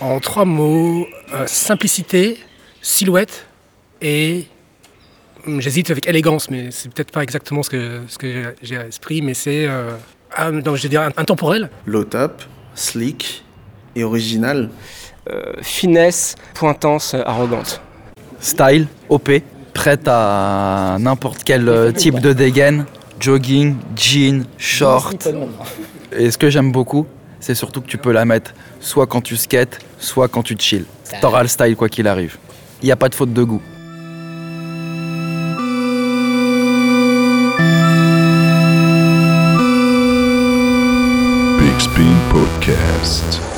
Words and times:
En 0.00 0.20
trois 0.20 0.44
mots, 0.44 1.06
euh, 1.32 1.46
simplicité, 1.46 2.38
silhouette 2.82 3.46
et 4.02 4.46
hum, 5.46 5.60
j'hésite 5.60 5.90
avec 5.90 6.08
élégance, 6.08 6.50
mais 6.50 6.70
c'est 6.70 6.92
peut-être 6.92 7.12
pas 7.12 7.22
exactement 7.22 7.62
ce 7.62 7.70
que, 7.70 8.00
ce 8.08 8.18
que 8.18 8.54
j'ai 8.62 8.76
à 8.76 8.84
l'esprit, 8.84 9.22
mais 9.22 9.34
c'est 9.34 9.66
euh, 9.66 9.92
ah, 10.36 10.50
donc, 10.50 10.76
je 10.76 10.82
vais 10.82 10.88
dire 10.88 11.08
intemporel. 11.16 11.70
Low 11.86 12.04
top, 12.04 12.42
sleek 12.74 13.44
et 13.94 14.02
original. 14.02 14.68
Euh, 15.30 15.52
finesse, 15.62 16.34
pointance, 16.54 17.14
arrogante. 17.14 17.80
Style, 18.40 18.88
OP, 19.08 19.30
prête 19.72 20.06
à 20.06 20.96
n'importe 20.98 21.44
quel 21.44 21.92
type 21.96 22.18
de 22.18 22.32
dégaine, 22.32 22.84
jogging, 23.20 23.76
jean, 23.96 24.44
short. 24.58 25.28
Et 26.12 26.30
ce 26.30 26.36
que 26.36 26.50
j'aime 26.50 26.72
beaucoup, 26.72 27.06
c'est 27.44 27.54
surtout 27.54 27.82
que 27.82 27.86
tu 27.86 27.98
peux 27.98 28.10
la 28.12 28.24
mettre 28.24 28.54
soit 28.80 29.06
quand 29.06 29.20
tu 29.20 29.36
skates, 29.36 29.78
soit 29.98 30.28
quand 30.28 30.42
tu 30.42 30.56
chill. 30.58 30.86
T'auras 31.20 31.42
le 31.42 31.48
style 31.48 31.76
quoi 31.76 31.90
qu'il 31.90 32.08
arrive. 32.08 32.38
Il 32.80 32.86
n'y 32.86 32.92
a 32.92 32.96
pas 32.96 33.10
de 33.10 33.14
faute 33.14 33.34
de 33.34 33.42
goût. 33.44 33.60
Big 41.58 41.78
Spin 41.78 42.16
Podcast. 42.30 43.53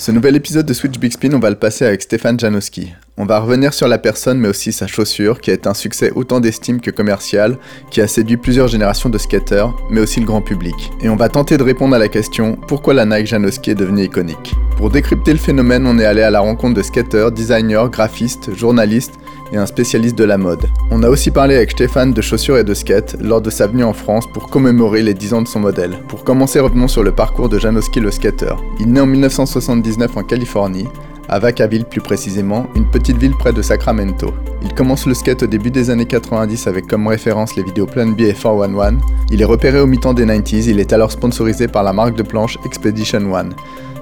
Ce 0.00 0.10
nouvel 0.10 0.34
épisode 0.34 0.64
de 0.64 0.72
Switch 0.72 0.98
Big 0.98 1.12
Spin, 1.12 1.34
on 1.34 1.40
va 1.40 1.50
le 1.50 1.56
passer 1.56 1.84
avec 1.84 2.00
Stéphane 2.00 2.40
Janowski. 2.40 2.94
On 3.18 3.26
va 3.26 3.38
revenir 3.38 3.74
sur 3.74 3.86
la 3.86 3.98
personne, 3.98 4.38
mais 4.38 4.48
aussi 4.48 4.72
sa 4.72 4.86
chaussure, 4.86 5.42
qui 5.42 5.50
a 5.50 5.52
été 5.52 5.68
un 5.68 5.74
succès 5.74 6.10
autant 6.14 6.40
d'estime 6.40 6.80
que 6.80 6.90
commercial, 6.90 7.58
qui 7.90 8.00
a 8.00 8.06
séduit 8.06 8.38
plusieurs 8.38 8.68
générations 8.68 9.10
de 9.10 9.18
skateurs, 9.18 9.76
mais 9.90 10.00
aussi 10.00 10.20
le 10.20 10.24
grand 10.24 10.40
public. 10.40 10.90
Et 11.02 11.10
on 11.10 11.16
va 11.16 11.28
tenter 11.28 11.58
de 11.58 11.62
répondre 11.62 11.94
à 11.94 11.98
la 11.98 12.08
question 12.08 12.56
pourquoi 12.66 12.94
la 12.94 13.04
Nike 13.04 13.26
Janowski 13.26 13.72
est 13.72 13.74
devenue 13.74 14.04
iconique? 14.04 14.54
Pour 14.78 14.88
décrypter 14.88 15.32
le 15.32 15.38
phénomène, 15.38 15.86
on 15.86 15.98
est 15.98 16.06
allé 16.06 16.22
à 16.22 16.30
la 16.30 16.40
rencontre 16.40 16.78
de 16.78 16.82
skateurs, 16.82 17.30
designers, 17.30 17.90
graphistes, 17.92 18.56
journalistes 18.56 19.20
et 19.52 19.56
un 19.56 19.66
spécialiste 19.66 20.16
de 20.16 20.24
la 20.24 20.38
mode. 20.38 20.66
On 20.90 21.02
a 21.02 21.08
aussi 21.08 21.30
parlé 21.30 21.56
avec 21.56 21.70
Stéphane 21.72 22.12
de 22.12 22.20
chaussures 22.20 22.58
et 22.58 22.64
de 22.64 22.74
skate 22.74 23.16
lors 23.20 23.40
de 23.40 23.50
sa 23.50 23.66
venue 23.66 23.84
en 23.84 23.92
France 23.92 24.26
pour 24.32 24.48
commémorer 24.48 25.02
les 25.02 25.14
10 25.14 25.34
ans 25.34 25.42
de 25.42 25.48
son 25.48 25.60
modèle. 25.60 25.98
Pour 26.08 26.24
commencer, 26.24 26.60
revenons 26.60 26.88
sur 26.88 27.02
le 27.02 27.12
parcours 27.12 27.48
de 27.48 27.58
Janowski 27.58 28.00
le 28.00 28.10
skater. 28.10 28.54
Il 28.78 28.92
naît 28.92 29.00
en 29.00 29.06
1979 29.06 30.16
en 30.16 30.22
Californie, 30.22 30.86
à 31.28 31.38
Vacaville 31.38 31.84
plus 31.84 32.00
précisément, 32.00 32.66
une 32.74 32.90
petite 32.90 33.16
ville 33.16 33.36
près 33.38 33.52
de 33.52 33.62
Sacramento. 33.62 34.34
Il 34.62 34.74
commence 34.74 35.06
le 35.06 35.14
skate 35.14 35.44
au 35.44 35.46
début 35.46 35.70
des 35.70 35.88
années 35.88 36.06
90 36.06 36.66
avec 36.66 36.88
comme 36.88 37.06
référence 37.06 37.54
les 37.56 37.62
vidéos 37.62 37.86
Plan 37.86 38.08
B 38.08 38.22
et 38.22 38.34
411. 38.34 38.94
Il 39.30 39.40
est 39.40 39.44
repéré 39.44 39.80
au 39.80 39.86
mi-temps 39.86 40.12
des 40.12 40.26
90s, 40.26 40.68
il 40.68 40.80
est 40.80 40.92
alors 40.92 41.12
sponsorisé 41.12 41.68
par 41.68 41.84
la 41.84 41.92
marque 41.92 42.16
de 42.16 42.24
planche 42.24 42.58
Expedition 42.64 43.32
One, 43.32 43.54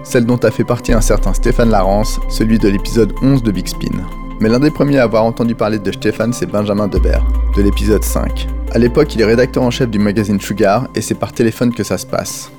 celle 0.04 0.24
dont 0.24 0.38
a 0.38 0.50
fait 0.50 0.64
partie 0.64 0.94
un 0.94 1.02
certain 1.02 1.34
Stéphane 1.34 1.70
Larence, 1.70 2.18
celui 2.30 2.58
de 2.58 2.68
l'épisode 2.68 3.12
11 3.22 3.42
de 3.42 3.50
Big 3.50 3.68
Spin. 3.68 4.06
Mais 4.40 4.48
l'un 4.48 4.60
des 4.60 4.70
premiers 4.70 4.98
à 4.98 5.02
avoir 5.02 5.24
entendu 5.24 5.56
parler 5.56 5.80
de 5.80 5.90
Stéphane, 5.90 6.32
c'est 6.32 6.46
Benjamin 6.46 6.86
Debert, 6.86 7.26
de 7.56 7.62
l'épisode 7.62 8.04
5. 8.04 8.46
À 8.72 8.78
l'époque, 8.78 9.12
il 9.16 9.20
est 9.20 9.24
rédacteur 9.24 9.64
en 9.64 9.70
chef 9.72 9.90
du 9.90 9.98
magazine 9.98 10.40
Sugar 10.40 10.86
et 10.94 11.00
c'est 11.00 11.16
par 11.16 11.32
téléphone 11.32 11.74
que 11.74 11.82
ça 11.82 11.98
se 11.98 12.06
passe. 12.06 12.52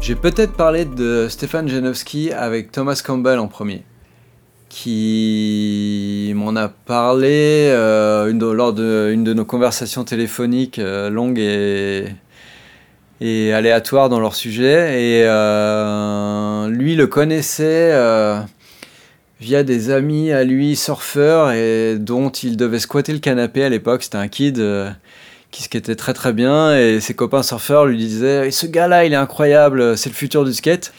J'ai 0.00 0.14
peut-être 0.14 0.54
parlé 0.54 0.86
de 0.86 1.26
Stéphane 1.28 1.68
Janowski 1.68 2.32
avec 2.32 2.72
Thomas 2.72 2.98
Campbell 3.04 3.38
en 3.40 3.46
premier, 3.46 3.82
qui 4.70 6.32
m'en 6.34 6.56
a 6.56 6.68
parlé 6.68 7.68
euh, 7.68 8.32
de- 8.32 8.46
lors 8.46 8.72
d'une 8.72 9.22
de, 9.22 9.34
nos 9.34 9.44
conversations 9.44 10.04
téléphoniques 10.04 10.78
euh, 10.78 11.10
longues 11.10 11.38
et, 11.38 12.06
aléatoires 13.52 14.08
dans 14.08 14.18
leur 14.18 14.34
sujet. 14.34 14.98
Et 14.98 15.24
euh, 15.26 16.68
lui 16.68 16.96
le 16.96 17.06
connaissait 17.06 17.92
via 19.42 19.64
des 19.64 19.90
amis 19.90 20.30
à 20.30 20.44
lui, 20.44 20.76
surfeurs, 20.76 21.50
et 21.50 21.96
dont 21.98 22.30
il 22.30 22.56
devait 22.56 22.78
squatter 22.78 23.12
le 23.12 23.18
canapé 23.18 23.64
à 23.64 23.68
l'époque. 23.68 24.04
C'était 24.04 24.18
un 24.18 24.28
kid. 24.28 24.60
euh, 24.60 24.90
qui 25.50 25.62
skatait 25.64 25.96
très 25.96 26.14
très 26.14 26.32
bien 26.32 26.74
et 26.74 26.98
ses 27.00 27.12
copains 27.12 27.42
surfeurs 27.42 27.84
lui 27.84 27.98
disaient 27.98 28.50
ce 28.50 28.66
gars-là 28.66 29.04
il 29.04 29.12
est 29.12 29.16
incroyable, 29.16 29.98
c'est 29.98 30.08
le 30.08 30.14
futur 30.14 30.46
du 30.46 30.54
skate. 30.54 30.94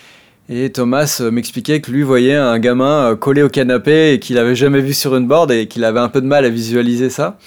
Et 0.48 0.72
Thomas 0.72 1.20
euh, 1.22 1.32
m'expliquait 1.32 1.82
que 1.82 1.90
lui 1.90 2.03
voyait 2.03 2.36
un 2.36 2.59
gamin 2.59 3.12
euh, 3.12 3.16
collé 3.16 3.42
au 3.42 3.50
canapé 3.50 4.14
et 4.14 4.20
qu'il 4.20 4.38
avait 4.38 4.56
jamais 4.56 4.82
vu 4.82 4.94
sur 4.94 5.16
une 5.16 5.26
board 5.26 5.52
et 5.52 5.68
qu'il 5.68 5.84
avait 5.84 6.02
un 6.02 6.09
peu 6.09 6.22
de 6.22 6.28
mal 6.28 6.46
à 6.46 6.50
visualiser 6.50 7.09
ça. 7.09 7.40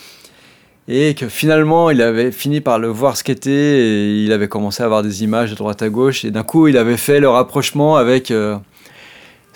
Et 0.89 1.15
que 1.15 1.29
finalement 1.29 1.91
il 1.91 2.03
avait 2.03 2.33
fini 2.33 2.61
par 2.61 2.81
le 2.81 2.89
voir 2.89 3.17
skater 3.17 3.51
et 3.53 4.25
il 4.25 4.33
avait 4.33 4.49
commencé 4.49 4.83
à 4.83 4.87
avoir 4.87 5.05
des 5.05 5.23
images 5.23 5.51
de 5.51 5.55
droite 5.55 5.83
à 5.83 5.89
gauche 5.89 6.25
et 6.25 6.33
d'un 6.33 6.43
coup 6.43 6.67
il 6.67 6.77
avait 6.77 6.97
fait 6.97 7.21
le 7.21 7.29
rapprochement 7.29 7.97
avec 7.97 8.33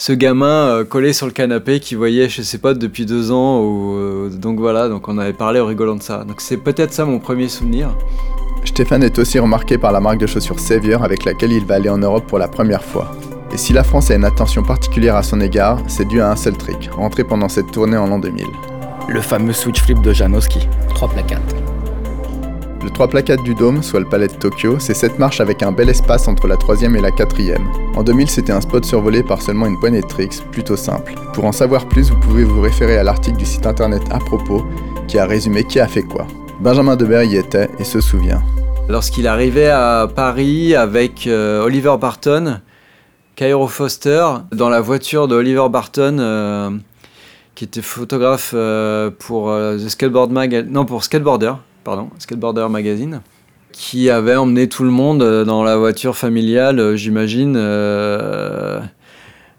ce 0.00 0.15
gamin 0.15 0.47
euh, 0.47 0.84
collé 0.84 1.12
sur 1.12 1.27
le 1.27 1.33
canapé 1.33 1.78
qui 1.78 1.94
voyait 1.94 2.31
chez 2.31 2.43
ses 2.43 2.56
potes 2.56 2.78
depuis 2.78 3.05
deux 3.05 3.31
ans. 3.33 3.61
Ou, 3.61 3.97
euh, 3.97 4.31
donc 4.31 4.59
voilà, 4.59 4.88
donc 4.88 5.09
on 5.09 5.19
avait 5.19 5.34
parlé 5.34 5.61
en 5.61 5.66
rigolant 5.66 5.97
de 5.97 6.03
ça. 6.03 6.25
Donc 6.25 6.41
c'est 6.41 6.56
peut-être 6.56 6.94
ça 6.94 7.05
mon 7.05 7.19
premier 7.19 7.49
souvenir. 7.49 7.94
Stéphane 8.65 9.03
est 9.03 9.19
aussi 9.19 9.38
remarqué 9.38 9.77
par 9.77 9.93
la 9.93 10.00
marque 10.00 10.19
de 10.19 10.27
chaussures 10.27 10.59
Savior 10.59 11.05
avec 11.05 11.27
laquelle 11.27 11.53
il 11.53 11.66
va 11.66 11.75
aller 11.75 11.91
en 11.91 11.99
Europe 11.99 12.25
pour 12.27 12.38
la 12.38 12.49
première 12.49 12.83
fois. 12.83 13.12
Et 13.53 13.59
si 13.59 13.75
la 13.75 13.84
France 13.84 14.11
a 14.11 14.15
une 14.15 14.25
attention 14.25 14.62
particulière 14.62 15.16
à 15.16 15.22
son 15.22 15.38
égard, 15.41 15.83
c'est 15.87 16.09
dû 16.09 16.22
à 16.22 16.31
un 16.31 16.37
seul 16.37 16.56
trick, 16.56 16.88
rentré 16.93 17.22
pendant 17.22 17.50
cette 17.50 17.71
tournée 17.71 17.99
en 17.99 18.06
l'an 18.06 18.19
2000. 18.19 18.47
Le 19.09 19.21
fameux 19.21 19.53
switch 19.53 19.82
flip 19.82 20.00
de 20.00 20.15
Janowski. 20.15 20.67
3 20.94 21.11
placates. 21.11 21.69
Le 22.83 22.89
3 22.89 23.09
placades 23.09 23.43
du 23.43 23.55
Dôme, 23.55 23.83
soit 23.83 24.01
le 24.01 24.07
palais 24.07 24.27
de 24.27 24.33
Tokyo, 24.33 24.79
c'est 24.79 24.95
cette 24.95 25.19
marche 25.19 25.43
avec 25.43 25.63
un 25.63 25.71
bel 25.71 25.91
espace 25.91 26.27
entre 26.29 26.47
la 26.47 26.57
troisième 26.57 26.97
et 26.97 27.01
la 27.03 27.11
quatrième. 27.11 27.71
En 27.95 28.03
2000, 28.03 28.31
c'était 28.31 28.53
un 28.53 28.61
spot 28.63 28.87
survolé 28.87 29.23
par 29.23 29.43
seulement 29.43 29.67
une 29.67 29.79
poignée 29.79 30.01
de 30.01 30.07
tricks, 30.07 30.43
plutôt 30.51 30.77
simple. 30.77 31.13
Pour 31.35 31.45
en 31.45 31.53
savoir 31.53 31.87
plus, 31.87 32.11
vous 32.11 32.19
pouvez 32.19 32.43
vous 32.43 32.63
référer 32.63 32.97
à 32.97 33.03
l'article 33.03 33.37
du 33.37 33.45
site 33.45 33.67
internet 33.67 34.01
à 34.11 34.19
propos, 34.19 34.65
qui 35.09 35.19
a 35.19 35.27
résumé 35.27 35.65
qui 35.65 35.79
a 35.79 35.87
fait 35.87 36.03
quoi. 36.03 36.27
Benjamin 36.61 36.97
Debert 36.97 37.25
y 37.25 37.37
était 37.37 37.69
et 37.79 37.85
se 37.85 38.01
souvient. 38.01 38.43
Lorsqu'il 38.89 39.27
arrivait 39.27 39.69
à 39.69 40.09
Paris 40.15 40.75
avec 40.75 41.27
euh, 41.27 41.62
Oliver 41.62 41.97
Barton, 42.01 42.61
Cairo 43.37 43.69
Foster, 43.69 44.25
dans 44.53 44.71
la 44.71 44.81
voiture 44.81 45.29
de 45.29 45.35
Oliver 45.35 45.69
Barton, 45.71 46.17
euh, 46.19 46.71
qui 47.55 47.65
était 47.65 47.83
photographe 47.83 48.53
euh, 48.55 49.11
pour 49.11 49.51
The 49.51 49.87
Skateboard 49.87 50.33
Mag 50.33 50.67
non 50.71 50.87
pour 50.87 51.05
Skateboarder, 51.05 51.53
pardon, 51.85 52.11
Skateboarder 52.19 52.67
Magazine, 52.71 53.21
qui 53.73 54.11
avait 54.11 54.37
emmené 54.37 54.69
tout 54.69 54.85
le 54.85 54.91
monde 54.91 55.23
euh, 55.23 55.45
dans 55.45 55.63
la 55.63 55.77
voiture 55.77 56.17
familiale, 56.17 56.79
euh, 56.79 56.97
j'imagine, 56.97 57.55
euh, 57.57 58.81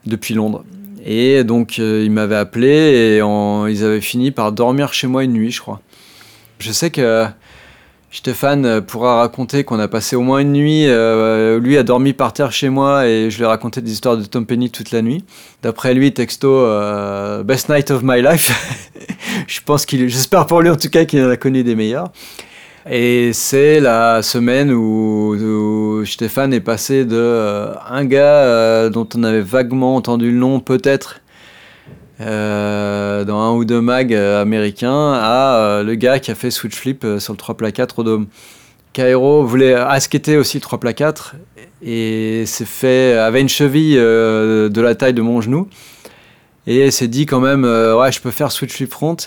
depuis 0.05 0.33
Londres. 0.33 0.63
Et 1.03 1.43
donc 1.43 1.79
euh, 1.79 2.03
il 2.05 2.11
m'avait 2.11 2.35
appelé 2.35 2.67
et 2.67 3.17
ils 3.17 3.83
avaient 3.83 4.01
fini 4.01 4.31
par 4.31 4.51
dormir 4.51 4.93
chez 4.93 5.07
moi 5.07 5.23
une 5.23 5.33
nuit, 5.33 5.51
je 5.51 5.59
crois. 5.59 5.81
Je 6.59 6.71
sais 6.71 6.91
que 6.91 7.25
Stéphane 8.13 8.65
euh, 8.65 8.81
pourra 8.81 9.17
raconter 9.17 9.63
qu'on 9.63 9.79
a 9.79 9.87
passé 9.87 10.17
au 10.17 10.21
moins 10.21 10.39
une 10.39 10.51
nuit. 10.51 10.85
euh, 10.87 11.59
lui 11.59 11.77
a 11.77 11.83
dormi 11.83 12.11
par 12.11 12.33
terre 12.33 12.51
chez 12.51 12.69
moi 12.69 13.07
et 13.07 13.31
je 13.31 13.37
lui 13.37 13.43
ai 13.43 13.47
raconté 13.47 13.81
des 13.81 13.91
histoires 13.91 14.17
de 14.17 14.25
Tom 14.25 14.45
Penny 14.45 14.69
toute 14.69 14.91
la 14.91 15.01
nuit. 15.01 15.23
D'après 15.63 15.93
lui, 15.93 16.13
texto 16.13 16.49
euh, 16.49 17.43
Best 17.43 17.69
night 17.69 17.89
of 17.89 18.01
my 18.03 18.21
life. 18.21 18.51
je 19.47 19.61
pense 19.65 19.85
qu'il, 19.85 20.09
j'espère 20.09 20.45
pour 20.45 20.61
lui 20.61 20.69
en 20.69 20.75
tout 20.75 20.89
cas 20.89 21.05
qu'il 21.05 21.23
en 21.23 21.29
a 21.29 21.37
connu 21.37 21.63
des 21.63 21.75
meilleurs. 21.75 22.11
Et 22.89 23.31
c'est 23.33 23.79
la 23.79 24.23
semaine 24.23 24.71
où, 24.71 26.03
Stéphane 26.05 26.51
est 26.53 26.61
passé 26.61 27.05
de 27.05 27.15
euh, 27.15 27.73
un 27.87 28.05
gars 28.05 28.43
euh, 28.43 28.89
dont 28.89 29.07
on 29.15 29.23
avait 29.23 29.41
vaguement 29.41 29.95
entendu 29.95 30.31
le 30.31 30.37
nom 30.37 30.59
peut-être 30.59 31.20
euh, 32.21 33.25
dans 33.25 33.39
un 33.39 33.53
ou 33.53 33.65
deux 33.65 33.81
mags 33.81 34.13
euh, 34.13 34.41
américains 34.41 35.13
à 35.13 35.55
euh, 35.55 35.83
le 35.83 35.95
gars 35.95 36.19
qui 36.19 36.29
a 36.29 36.35
fait 36.35 36.51
switch 36.51 36.75
flip 36.75 37.05
sur 37.17 37.33
le 37.33 37.37
3 37.37 37.55
plat 37.57 37.71
4 37.71 37.99
au 37.99 38.03
dôme. 38.03 38.27
Cairo 38.93 39.43
voulait 39.43 39.73
à 39.73 39.99
skater 39.99 40.37
aussi 40.37 40.57
le 40.57 40.61
3 40.61 40.79
plat 40.79 40.93
4 40.93 41.35
et 41.81 42.45
s'est 42.45 42.65
fait 42.65 43.17
avait 43.17 43.41
une 43.41 43.49
cheville 43.49 43.95
de 43.95 44.81
la 44.81 44.95
taille 44.95 45.13
de 45.13 45.21
mon 45.21 45.41
genou. 45.41 45.67
Et 46.67 46.91
s'est 46.91 47.07
dit 47.07 47.25
quand 47.25 47.39
même 47.39 47.63
ouais 47.63 48.11
je 48.11 48.21
peux 48.21 48.31
faire 48.31 48.51
switch 48.51 48.73
flip 48.73 48.91
front. 48.91 49.17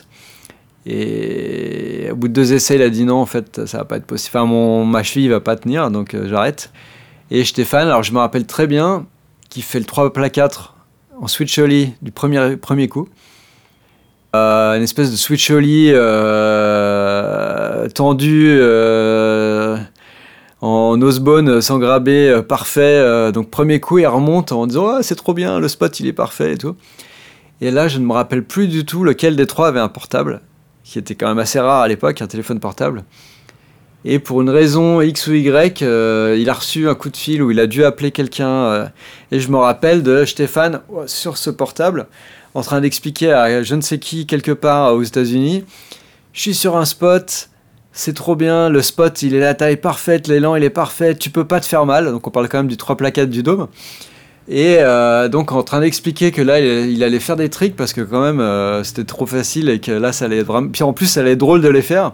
Et 0.86 2.08
au 2.12 2.16
bout 2.16 2.28
de 2.28 2.34
deux 2.34 2.52
essais 2.52 2.76
il 2.76 2.82
a 2.82 2.90
dit 2.90 3.04
non 3.04 3.16
en 3.16 3.26
fait 3.26 3.64
ça 3.64 3.78
va 3.78 3.84
pas 3.84 3.96
être 3.96 4.06
possible. 4.06 4.36
Enfin 4.36 4.46
mon 4.46 4.84
ma 4.84 5.02
cheville 5.02 5.28
va 5.28 5.40
pas 5.40 5.56
tenir 5.56 5.90
donc 5.90 6.14
j'arrête. 6.26 6.70
Et 7.30 7.42
Stéphane 7.44 7.88
alors 7.88 8.02
je 8.02 8.12
me 8.12 8.18
rappelle 8.18 8.46
très 8.46 8.66
bien 8.66 9.06
qu'il 9.48 9.62
fait 9.62 9.78
le 9.78 9.86
3 9.86 10.12
plat 10.12 10.28
4 10.28 10.73
en 11.24 11.26
switch 11.26 11.58
ollie 11.58 11.94
du 12.02 12.12
premier, 12.12 12.58
premier 12.58 12.86
coup. 12.86 13.08
Euh, 14.36 14.76
une 14.76 14.82
espèce 14.82 15.10
de 15.10 15.16
switch 15.16 15.50
ollie 15.50 15.90
euh, 15.90 17.88
tendu 17.88 18.48
euh, 18.50 19.78
en 20.60 20.98
nosebone 20.98 21.62
sans 21.62 21.78
graber 21.78 22.28
euh, 22.28 22.42
parfait. 22.42 22.82
euh, 22.82 23.32
donc 23.32 23.48
premier 23.48 23.80
coup, 23.80 23.96
il 23.98 24.06
remonte 24.06 24.52
en 24.52 24.66
disant 24.66 24.96
Ah, 24.96 25.02
c'est 25.02 25.14
trop 25.14 25.32
bien, 25.32 25.58
le 25.60 25.68
spot 25.68 25.98
il 25.98 26.06
est 26.06 26.12
parfait 26.12 26.52
et 26.52 26.58
tout. 26.58 26.76
Et 27.62 27.70
là, 27.70 27.88
je 27.88 27.98
ne 27.98 28.04
me 28.04 28.12
rappelle 28.12 28.44
plus 28.44 28.68
du 28.68 28.84
tout 28.84 29.02
lequel 29.02 29.34
des 29.34 29.46
trois 29.46 29.68
avait 29.68 29.80
un 29.80 29.88
portable, 29.88 30.42
qui 30.82 30.98
était 30.98 31.14
quand 31.14 31.28
même 31.28 31.38
assez 31.38 31.58
rare 31.58 31.80
à 31.80 31.88
l'époque, 31.88 32.20
un 32.20 32.26
téléphone 32.26 32.60
portable. 32.60 33.04
Et 34.06 34.18
pour 34.18 34.42
une 34.42 34.50
raison 34.50 35.00
X 35.00 35.28
ou 35.28 35.32
Y, 35.32 35.82
euh, 35.82 36.36
il 36.38 36.50
a 36.50 36.52
reçu 36.52 36.88
un 36.88 36.94
coup 36.94 37.08
de 37.08 37.16
fil 37.16 37.42
où 37.42 37.50
il 37.50 37.58
a 37.58 37.66
dû 37.66 37.84
appeler 37.84 38.10
quelqu'un. 38.10 38.48
euh, 38.48 38.86
et 39.32 39.40
je 39.40 39.48
me 39.50 39.56
rappelle 39.56 40.02
de 40.02 40.26
Stéphane 40.26 40.80
euh, 40.94 41.06
sur 41.06 41.38
ce 41.38 41.48
portable 41.48 42.06
en 42.52 42.60
train 42.60 42.82
d'expliquer 42.82 43.32
à 43.32 43.62
je 43.62 43.74
ne 43.74 43.80
sais 43.80 43.98
qui 43.98 44.26
quelque 44.26 44.52
part 44.52 44.94
aux 44.94 45.02
États-Unis 45.02 45.64
Je 46.34 46.40
suis 46.40 46.54
sur 46.54 46.76
un 46.76 46.84
spot, 46.84 47.48
c'est 47.92 48.12
trop 48.12 48.36
bien, 48.36 48.68
le 48.68 48.82
spot 48.82 49.22
il 49.22 49.34
est 49.34 49.40
la 49.40 49.54
taille 49.54 49.78
parfaite, 49.78 50.28
l'élan 50.28 50.54
il 50.54 50.62
est 50.62 50.70
parfait, 50.70 51.14
tu 51.14 51.30
peux 51.30 51.46
pas 51.46 51.60
te 51.60 51.66
faire 51.66 51.86
mal. 51.86 52.04
Donc 52.12 52.26
on 52.26 52.30
parle 52.30 52.48
quand 52.48 52.58
même 52.58 52.68
du 52.68 52.76
3 52.76 52.96
placades 52.96 53.30
du 53.30 53.42
dôme. 53.42 53.68
Et 54.48 54.78
donc 55.30 55.50
en 55.52 55.62
train 55.62 55.80
d'expliquer 55.80 56.30
que 56.30 56.42
là 56.42 56.60
il, 56.60 57.02
allait 57.02 57.18
faire 57.18 57.36
des 57.36 57.48
tricks 57.48 57.74
parce 57.74 57.92
que 57.94 58.02
quand 58.02 58.20
même 58.20 58.84
c'était 58.84 59.04
trop 59.04 59.26
facile 59.26 59.68
et 59.70 59.80
que 59.80 59.90
là 59.90 60.12
ça 60.12 60.26
allait 60.26 60.38
être 60.38 60.46
vraiment. 60.46 60.68
Puis 60.68 60.84
en 60.84 60.92
plus 60.92 61.06
ça 61.06 61.20
allait 61.20 61.32
être 61.32 61.38
drôle 61.38 61.62
de 61.62 61.68
les 61.68 61.82
faire. 61.82 62.12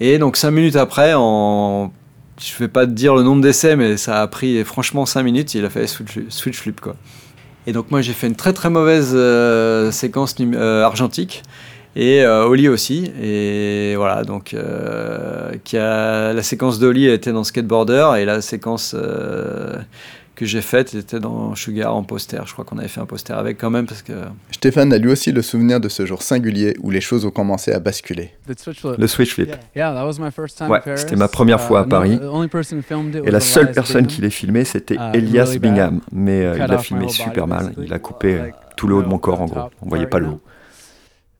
Et 0.00 0.18
donc 0.18 0.36
5 0.36 0.50
minutes 0.50 0.76
après, 0.76 1.12
en. 1.14 1.92
Je 2.40 2.56
vais 2.58 2.68
pas 2.68 2.86
te 2.86 2.92
dire 2.92 3.14
le 3.14 3.22
nombre 3.22 3.42
d'essais, 3.42 3.76
mais 3.76 3.98
ça 3.98 4.22
a 4.22 4.26
pris 4.26 4.64
franchement 4.64 5.04
5 5.04 5.22
minutes, 5.22 5.54
il 5.54 5.64
a 5.66 5.68
fait 5.68 5.86
switch, 5.86 6.56
flip 6.56 6.80
quoi. 6.80 6.96
Et 7.66 7.72
donc 7.72 7.90
moi 7.90 8.00
j'ai 8.00 8.14
fait 8.14 8.28
une 8.28 8.34
très 8.34 8.54
très 8.54 8.70
mauvaise 8.70 9.12
euh, 9.14 9.90
séquence 9.90 10.34
euh, 10.40 10.82
argentique. 10.82 11.42
Et 11.96 12.22
euh, 12.22 12.46
Oli 12.46 12.68
aussi. 12.68 13.12
Et 13.22 13.94
voilà, 13.96 14.24
donc 14.24 14.56
la 15.74 16.42
séquence 16.42 16.78
d'Oli 16.78 17.06
était 17.06 17.32
dans 17.32 17.44
Skateboarder 17.44 18.12
et 18.18 18.24
la 18.24 18.40
séquence 18.40 18.96
que 20.40 20.46
j'ai 20.46 20.62
faite 20.62 20.94
était 20.94 21.20
dans 21.20 21.54
Sugar 21.54 21.94
en 21.94 22.02
poster. 22.02 22.40
Je 22.46 22.54
crois 22.54 22.64
qu'on 22.64 22.78
avait 22.78 22.88
fait 22.88 23.02
un 23.02 23.04
poster 23.04 23.36
avec 23.36 23.58
quand 23.58 23.68
même 23.68 23.84
parce 23.86 24.00
que 24.00 24.14
Stéphane 24.52 24.90
a 24.90 24.96
lui 24.96 25.12
aussi 25.12 25.32
le 25.32 25.42
souvenir 25.42 25.80
de 25.80 25.90
ce 25.90 26.06
jour 26.06 26.22
singulier 26.22 26.78
où 26.80 26.90
les 26.90 27.02
choses 27.02 27.26
ont 27.26 27.30
commencé 27.30 27.72
à 27.72 27.78
basculer. 27.78 28.32
Le 28.96 29.06
switch 29.06 29.34
flip. 29.34 29.50
Ouais, 29.76 30.80
c'était 30.96 31.16
ma 31.16 31.28
première 31.28 31.60
fois 31.60 31.80
à 31.80 31.84
Paris. 31.84 32.18
Et 33.26 33.30
la 33.30 33.40
seule 33.40 33.72
personne 33.72 34.06
qui 34.06 34.22
l'ait 34.22 34.30
filmé, 34.30 34.64
c'était 34.64 34.94
Uh, 34.94 35.14
Elias 35.14 35.56
Bingham. 35.60 36.00
Mais 36.10 36.44
euh, 36.44 36.56
il 36.56 36.62
a 36.62 36.74
off 36.74 36.80
my 36.80 36.84
filmé 36.84 37.08
super 37.08 37.46
mal. 37.46 37.72
Il 37.78 37.92
a 37.92 37.98
coupé 37.98 38.34
euh, 38.34 38.48
tout 38.76 38.86
le 38.86 38.94
haut 38.94 39.02
de 39.02 39.08
mon 39.08 39.18
corps, 39.18 39.40
en 39.40 39.46
the 39.46 39.50
gros. 39.50 39.60
top 39.60 39.72
On 39.82 39.88
voyait 39.88 40.04
part, 40.06 40.10
pas 40.10 40.18
le 40.20 40.28
haut. 40.28 40.40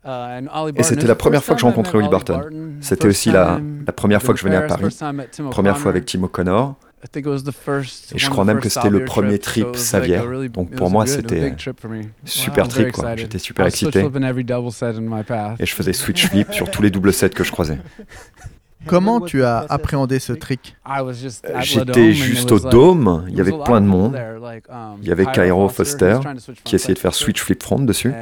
Uh, 0.05 0.71
Et 0.77 0.83
c'était 0.83 1.07
la 1.07 1.15
the 1.15 1.19
première 1.19 1.41
first 1.41 1.47
fois 1.47 1.55
que 1.57 1.61
je 1.61 1.65
time 1.65 1.71
I 1.71 1.75
rencontrais 1.75 1.99
Ollie 1.99 2.09
Barton. 2.09 2.41
C'était 2.81 3.07
aussi 3.09 3.31
la, 3.31 3.57
time 3.57 3.85
la 3.87 3.93
première 3.93 4.23
fois 4.23 4.35
que 4.35 4.41
je 4.41 4.45
venais 4.45 4.57
à 4.57 4.63
to 4.63 4.69
Paris, 4.69 4.81
Paris. 4.83 4.91
first 4.91 4.99
time 4.99 5.21
at 5.21 5.27
Tim 5.33 5.51
Première 5.51 5.79
fois 5.79 5.91
avec 5.91 6.05
Tim 6.07 6.23
O'Connor. 6.23 6.77
I 7.03 7.09
think 7.09 7.25
it 7.25 7.31
was 7.31 7.43
the 7.45 7.51
first- 7.53 8.13
Et 8.15 8.19
je 8.19 8.29
crois 8.29 8.45
même 8.45 8.57
que 8.61 8.69
c'était 8.69 8.91
le 8.91 8.99
premier 9.07 9.39
trip 9.39 9.67
Savière. 9.79 10.23
Donc 10.51 10.71
pour 10.77 10.91
moi, 10.91 11.05
c'était 11.17 11.41
super 12.27 12.69
trip, 12.69 12.93
quoi. 12.93 13.05
J'étais 13.23 13.39
super 13.39 13.65
excité. 13.87 14.01
Et 15.59 15.67
je 15.67 15.75
faisais 15.75 15.93
switch 15.95 16.27
flip 16.29 16.53
sur 16.53 16.71
tous 16.71 16.83
les 16.83 16.91
doubles 16.91 17.13
sets 17.13 17.31
que 17.31 17.43
je 17.45 17.53
croisais. 17.53 17.79
Comment 18.87 19.21
tu 19.21 19.45
as 19.45 19.67
appréhendé 19.69 20.19
ce 20.19 20.33
trick 20.33 20.77
J'étais 21.61 22.13
juste 22.13 22.51
au 22.53 22.59
dôme, 22.59 23.27
il 23.29 23.37
y 23.37 23.41
avait 23.41 23.53
plein 23.65 23.81
de 23.81 23.87
monde. 23.87 24.19
Il 25.03 25.09
y 25.09 25.13
avait 25.13 25.27
Cairo 25.27 25.69
Foster, 25.69 26.19
qui 26.65 26.75
essayait 26.75 26.95
de 26.95 26.99
faire 26.99 27.15
switch 27.15 27.41
flip 27.41 27.63
front 27.63 27.81
dessus. 27.81 28.13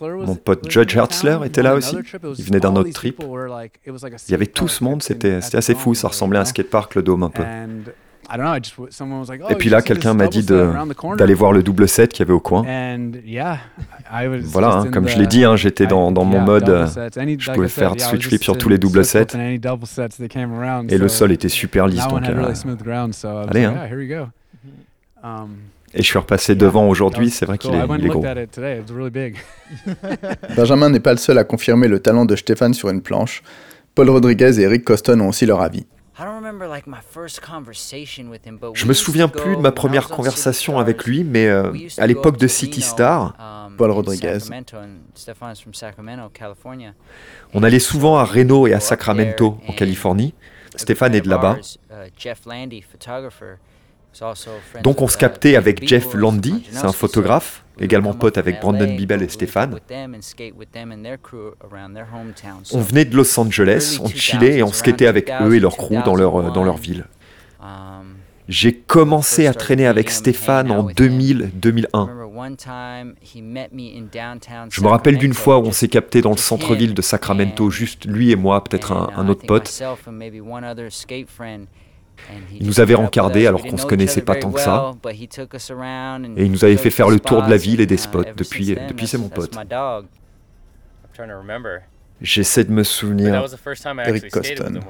Mon 0.00 0.36
pote 0.36 0.70
Judge 0.70 0.96
Hertzler 0.96 1.38
était 1.44 1.62
là 1.62 1.74
aussi. 1.74 1.96
Il 2.38 2.44
venait 2.44 2.60
d'un 2.60 2.76
autre 2.76 2.92
trip. 2.92 3.22
Il 3.22 4.30
y 4.30 4.34
avait 4.34 4.46
tout 4.46 4.68
ce 4.68 4.84
monde, 4.84 5.02
c'était 5.02 5.40
assez 5.52 5.74
fou, 5.74 5.94
ça 5.94 6.08
ressemblait 6.08 6.38
à 6.38 6.42
un 6.42 6.46
skatepark, 6.46 6.94
le 6.94 7.02
dôme 7.02 7.22
un 7.22 7.30
peu. 7.30 7.44
And 8.28 8.34
I 8.34 8.36
don't 8.36 8.46
know, 8.46 8.52
I 8.52 8.60
just 8.60 8.74
someone 8.90 9.20
was 9.20 9.28
like, 9.28 9.40
oh, 9.44 9.50
Et 9.50 9.54
puis 9.54 9.68
là, 9.68 9.82
quelqu'un 9.82 10.14
m'a 10.14 10.26
dit 10.26 10.44
d'aller 10.44 11.34
voir 11.34 11.52
le 11.52 11.62
double 11.62 11.88
set 11.88 12.12
qu'il 12.12 12.20
y 12.20 12.26
avait 12.26 12.32
au 12.32 12.40
coin. 12.40 12.62
And 12.66 13.12
yeah, 13.24 13.58
I 14.10 14.26
was 14.28 14.38
Voilà, 14.44 14.74
hein, 14.74 14.86
in 14.86 14.90
comme 14.90 15.08
je 15.08 15.18
l'ai 15.18 15.26
dit, 15.26 15.44
hein, 15.44 15.56
j'étais 15.56 15.86
dans, 15.86 16.10
dans 16.12 16.24
mon 16.24 16.40
mode, 16.40 16.68
euh, 16.68 16.86
je 16.86 17.20
like 17.20 17.52
pouvais 17.54 17.68
faire 17.68 17.94
switch 17.98 18.28
flip 18.28 18.42
sur 18.42 18.58
tous 18.58 18.68
les 18.68 18.78
double 18.78 19.04
sets 19.04 19.36
Et 19.36 19.58
le 20.98 21.08
so 21.08 21.16
sol 21.16 21.32
était 21.32 21.48
super 21.48 21.86
lisse, 21.86 22.06
donc 22.08 22.28
euh, 22.28 22.34
really 22.34 22.56
smooth 22.56 22.82
ground, 22.82 23.14
so 23.14 23.28
I 23.28 23.32
was 23.32 23.46
allez, 23.48 23.62
like, 23.62 23.70
hein. 23.70 23.74
yeah, 23.74 23.88
here 23.88 23.98
we 23.98 24.08
go. 24.08 24.26
Um, 25.22 25.56
Et 25.94 26.02
je 26.02 26.06
suis 26.06 26.18
repassé 26.18 26.54
devant 26.54 26.88
aujourd'hui, 26.88 27.30
c'est 27.30 27.46
vrai 27.46 27.58
qu'il 27.58 27.74
est, 27.74 27.78
il 27.78 28.04
est 28.06 28.08
gros. 28.08 28.22
looked 28.22 28.36
at 28.36 28.42
it 28.42 28.50
today. 28.50 28.78
It 28.78 28.90
was 28.90 28.94
really 28.94 29.10
big. 29.10 29.36
Benjamin 30.56 30.90
n'est 30.90 31.00
pas 31.00 31.12
le 31.12 31.18
seul 31.18 31.38
à 31.38 31.44
confirmer 31.44 31.88
le 31.88 32.00
talent 32.00 32.24
de 32.24 32.36
Stéphane 32.36 32.74
sur 32.74 32.90
une 32.90 33.00
planche. 33.02 33.42
Paul 33.94 34.10
Rodriguez 34.10 34.60
et 34.60 34.64
Eric 34.64 34.84
Coston 34.84 35.20
ont 35.22 35.28
aussi 35.28 35.46
leur 35.46 35.62
avis. 35.62 35.86
Je 38.74 38.86
me 38.86 38.94
souviens 38.94 39.28
plus 39.28 39.54
de 39.54 39.60
ma 39.60 39.70
première 39.70 40.08
conversation 40.08 40.78
avec 40.78 41.04
lui, 41.04 41.24
mais 41.24 41.46
euh, 41.46 41.72
à 41.98 42.06
l'époque 42.06 42.38
de 42.38 42.46
City 42.46 42.80
Star, 42.80 43.34
Paul 43.76 43.90
Rodriguez. 43.90 44.38
on 47.52 47.62
allait 47.62 47.78
souvent 47.78 48.16
à 48.16 48.24
Reno 48.24 48.66
et 48.66 48.72
à 48.72 48.80
Sacramento, 48.80 49.58
en 49.68 49.72
Californie. 49.72 50.32
Stéphane 50.74 51.14
est 51.14 51.20
de 51.20 51.28
là-bas. 51.28 51.58
Donc 54.82 55.02
on 55.02 55.08
se 55.08 55.16
captait 55.18 55.56
avec 55.56 55.86
Jeff 55.86 56.14
Landy, 56.14 56.66
c'est 56.70 56.84
un 56.86 56.92
photographe, 56.92 57.64
également 57.78 58.14
pote 58.14 58.38
avec 58.38 58.60
Brandon 58.60 58.94
Bibel 58.94 59.22
et 59.22 59.28
Stéphane. 59.28 59.78
On 62.72 62.80
venait 62.80 63.04
de 63.04 63.16
Los 63.16 63.38
Angeles, 63.38 63.98
on 64.02 64.08
chillait 64.08 64.58
et 64.58 64.62
on 64.62 64.72
skatait 64.72 65.06
avec 65.06 65.30
eux 65.42 65.54
et 65.54 65.60
leur 65.60 65.76
crew 65.76 66.02
dans 66.04 66.14
leur, 66.14 66.40
euh, 66.40 66.50
dans 66.50 66.64
leur 66.64 66.76
ville. 66.76 67.04
J'ai 68.48 68.74
commencé 68.74 69.48
à 69.48 69.54
traîner 69.54 69.86
avec 69.86 70.08
Stéphane 70.08 70.70
en 70.70 70.86
2000-2001. 70.88 72.08
Je 74.70 74.80
me 74.82 74.86
rappelle 74.86 75.18
d'une 75.18 75.34
fois 75.34 75.58
où 75.58 75.62
on 75.64 75.72
s'est 75.72 75.88
capté 75.88 76.22
dans 76.22 76.30
le 76.30 76.36
centre-ville 76.36 76.94
de 76.94 77.02
Sacramento, 77.02 77.70
juste 77.70 78.04
lui 78.04 78.30
et 78.30 78.36
moi, 78.36 78.62
peut-être 78.62 78.92
un, 78.92 79.10
un 79.16 79.28
autre 79.28 79.44
pote. 79.46 79.82
Il 82.52 82.66
nous 82.66 82.80
avait 82.80 82.94
rencardés 82.94 83.46
alors 83.46 83.62
qu'on 83.62 83.76
se 83.76 83.86
connaissait 83.86 84.22
pas 84.22 84.36
tant 84.36 84.50
que 84.50 84.60
ça. 84.60 84.92
Et 85.12 86.44
il 86.44 86.50
nous 86.50 86.64
avait 86.64 86.76
fait 86.76 86.90
faire 86.90 87.08
le 87.08 87.20
tour 87.20 87.42
de 87.42 87.50
la 87.50 87.56
ville 87.56 87.80
et 87.80 87.86
des 87.86 87.96
spots. 87.96 88.24
Depuis, 88.36 88.74
depuis 88.74 89.06
c'est 89.06 89.18
mon 89.18 89.28
pote. 89.28 89.56
J'essaie 92.22 92.64
de 92.64 92.72
me 92.72 92.82
souvenir, 92.82 93.44
Eric 94.06 94.30
Coston. 94.30 94.80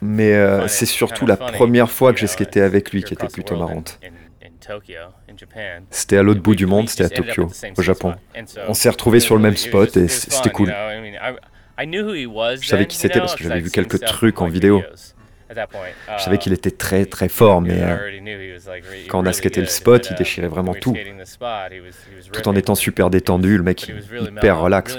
mais 0.00 0.34
euh, 0.34 0.68
c'est 0.68 0.86
surtout 0.86 1.26
la 1.26 1.36
première 1.36 1.90
fois 1.90 2.12
que 2.12 2.20
j'ai 2.20 2.28
skaté 2.28 2.60
avec 2.60 2.92
lui 2.92 3.02
qui 3.02 3.14
était 3.14 3.26
plutôt 3.26 3.56
marrante. 3.56 3.98
C'était 5.90 6.16
à 6.16 6.22
l'autre 6.22 6.40
bout 6.40 6.54
du 6.54 6.66
monde, 6.66 6.88
c'était 6.88 7.04
à 7.04 7.08
Tokyo, 7.08 7.48
au 7.76 7.82
Japon. 7.82 8.14
On 8.68 8.74
s'est 8.74 8.90
retrouvés 8.90 9.20
sur 9.20 9.34
le 9.34 9.42
même 9.42 9.56
spot 9.56 9.96
et 9.96 10.08
c'était 10.08 10.50
cool. 10.50 10.72
Je 11.78 12.66
savais 12.66 12.86
qui 12.86 12.96
c'était 12.96 13.20
parce 13.20 13.34
que 13.34 13.44
j'avais 13.44 13.60
vu 13.60 13.70
quelques 13.70 14.00
trucs 14.04 14.40
en 14.40 14.48
vidéo. 14.48 14.82
Je 16.18 16.22
savais 16.24 16.38
qu'il 16.38 16.52
était 16.52 16.70
très 16.70 17.06
très 17.06 17.28
fort, 17.28 17.60
mais 17.60 17.80
euh, 17.82 17.96
quand 19.08 19.20
on 19.20 19.26
a 19.26 19.32
skaté 19.32 19.60
le 19.60 19.66
spot, 19.66 20.08
il 20.10 20.16
déchirait 20.16 20.48
vraiment 20.48 20.74
tout. 20.74 20.94
Tout 22.32 22.48
en 22.48 22.56
étant 22.56 22.74
super 22.74 23.10
détendu, 23.10 23.56
le 23.56 23.62
mec 23.62 23.86
il- 23.88 24.02
hyper 24.38 24.58
relax. 24.60 24.98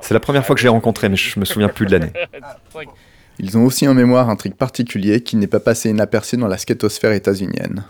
C'est 0.00 0.14
la 0.14 0.20
première 0.20 0.44
fois 0.44 0.54
que 0.54 0.60
je 0.60 0.66
l'ai 0.66 0.70
rencontré, 0.70 1.08
mais 1.08 1.16
je 1.16 1.38
me 1.38 1.44
souviens 1.44 1.68
plus 1.68 1.86
de 1.86 1.92
l'année. 1.92 2.12
Ils 3.38 3.56
ont 3.56 3.64
aussi 3.64 3.88
en 3.88 3.94
mémoire 3.94 4.28
un 4.28 4.36
trick 4.36 4.56
particulier 4.56 5.22
qui 5.22 5.36
n'est 5.36 5.46
pas 5.46 5.58
passé 5.58 5.88
inaperçu 5.88 6.36
dans 6.36 6.48
la 6.48 6.58
skatosphère 6.58 7.12
états-unienne. 7.12 7.84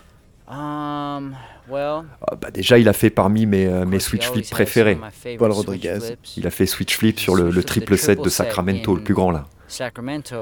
Ah, 2.30 2.34
bah, 2.40 2.50
déjà, 2.52 2.78
il 2.78 2.88
a 2.88 2.92
fait 2.92 3.10
parmi 3.10 3.46
mes, 3.46 3.66
euh, 3.66 3.84
mes 3.84 3.98
switch 3.98 4.26
flips 4.34 4.50
préférés. 4.50 4.98
Paul 5.38 5.50
Rodriguez. 5.50 5.98
Il 6.36 6.46
a 6.46 6.50
fait 6.50 6.66
switch 6.66 6.96
flip 6.96 7.18
sur 7.18 7.34
le, 7.34 7.50
le 7.50 7.64
triple 7.64 7.96
set 7.98 8.18
de 8.18 8.28
Sacramento, 8.30 8.94
le 8.94 9.02
plus 9.02 9.14
grand 9.14 9.30
là. 9.30 9.46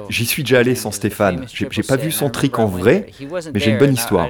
J'y 0.08 0.26
suis 0.26 0.42
déjà 0.42 0.58
allé 0.58 0.74
sans 0.74 0.90
Stéphane. 0.90 1.46
J'ai 1.52 1.82
pas 1.82 1.96
vu 1.96 2.10
son 2.10 2.30
trick 2.30 2.58
en 2.58 2.66
vrai, 2.66 3.06
mais 3.52 3.60
j'ai 3.60 3.70
une 3.70 3.78
bonne 3.78 3.94
histoire. 3.94 4.28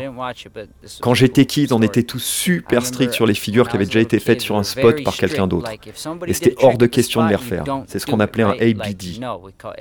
Quand 1.01 1.15
j'étais 1.15 1.47
kid, 1.47 1.73
on 1.73 1.83
était 1.83 2.03
tous 2.03 2.23
super 2.23 2.85
stricts 2.85 3.15
sur 3.15 3.27
les 3.27 3.35
figures 3.35 3.69
qui 3.69 3.77
avaient 3.77 3.87
déjà 3.87 4.01
été 4.01 4.19
faites 4.19 4.41
sur 4.41 4.57
un 4.57 4.63
spot 4.63 5.03
par 5.03 5.17
quelqu'un 5.17 5.47
d'autre. 5.47 5.71
Et 6.27 6.35
c'était 6.35 6.55
hors 6.59 6.79
de 6.79 6.87
question 6.87 7.25
de 7.25 7.29
les 7.29 7.37
refaire. 7.37 7.65
C'est 7.87 7.99
ce 7.99 8.07
qu'on 8.07 8.21
appelait 8.21 8.45
un 8.45 8.53
ABD. 8.53 9.23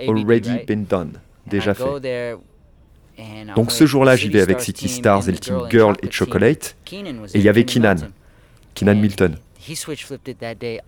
Already 0.08 0.66
been 0.68 0.86
done. 0.86 1.14
Déjà 1.48 1.74
fait. 1.74 2.36
Donc 3.56 3.72
ce 3.72 3.86
jour-là, 3.86 4.16
j'y 4.16 4.30
vais 4.30 4.42
avec 4.42 4.62
City 4.62 4.88
Stars 4.88 5.28
et 5.28 5.32
le 5.32 5.40
team 5.40 5.60
Girl 5.70 5.96
et 6.02 6.12
Chocolate. 6.12 6.76
Et 6.92 7.04
il 7.36 7.42
y 7.42 7.50
avait 7.50 7.66
Keenan, 7.66 7.96
Keenan 8.76 8.96
Milton. 8.96 9.36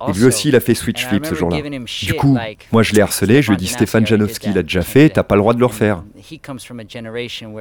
Et 0.10 0.12
lui 0.14 0.26
aussi, 0.26 0.50
il 0.50 0.56
a 0.56 0.60
fait 0.60 0.74
switch 0.76 1.06
flip 1.06 1.26
ce 1.26 1.36
jour-là. 1.36 1.58
Du 2.06 2.14
coup, 2.16 2.38
moi 2.72 2.84
je 2.84 2.94
l'ai 2.94 3.02
harcelé, 3.02 3.42
je 3.42 3.48
lui 3.50 3.56
ai 3.56 3.58
dit 3.58 3.68
Stéphane 3.68 4.06
Janowski 4.08 4.54
l'a 4.54 4.64
déjà 4.64 4.82
fait, 4.82 5.10
t'as 5.10 5.24
pas 5.24 5.36
le 5.36 5.42
droit 5.42 5.54
de 5.54 5.60
le 5.60 5.66
refaire. 5.66 6.04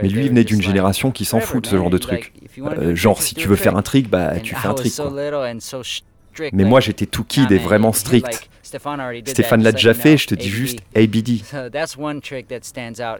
Mais 0.02 0.08
lui, 0.08 0.22
il 0.24 0.28
venait 0.28 0.44
d'une 0.44 0.62
génération 0.62 1.10
qui 1.10 1.24
s'en 1.24 1.38
fout 1.40 1.64
de 1.64 1.68
ce 1.68 1.76
genre 1.76 1.90
de 1.90 1.98
truc. 1.98 2.32
Euh, 2.58 2.94
genre, 2.94 3.20
si 3.22 3.34
tu 3.34 3.48
veux 3.48 3.56
faire 3.56 3.76
un 3.76 3.82
trick, 3.82 4.08
bah 4.08 4.38
tu 4.40 4.54
fais 4.54 4.68
un 4.68 4.74
trick. 4.74 4.92
quoi. 4.96 5.10
Mais 6.52 6.64
moi, 6.64 6.80
j'étais 6.80 7.06
tout 7.06 7.24
kid 7.24 7.50
et 7.50 7.58
vraiment 7.58 7.92
strict. 7.92 8.48
Stéphane 9.32 9.62
l'a 9.64 9.72
déjà 9.72 9.94
fait, 9.94 10.16
je 10.16 10.26
te 10.28 10.34
dis 10.36 10.48
juste 10.48 10.78
ABD. 10.94 11.42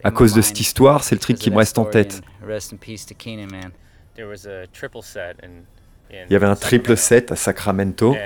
À 0.05 0.11
cause 0.13 0.33
de 0.33 0.41
cette 0.43 0.61
histoire, 0.61 1.03
c'est 1.03 1.15
le 1.17 1.21
trick 1.21 1.37
qui 1.39 1.51
me 1.51 1.57
reste 1.57 1.77
en 1.79 1.85
tête. 1.85 2.23
Il 6.13 6.33
y 6.33 6.37
avait 6.37 6.47
un 6.47 6.57
triple 6.57 6.97
set 6.97 7.33
à 7.33 7.37
Sacramento. 7.37 8.17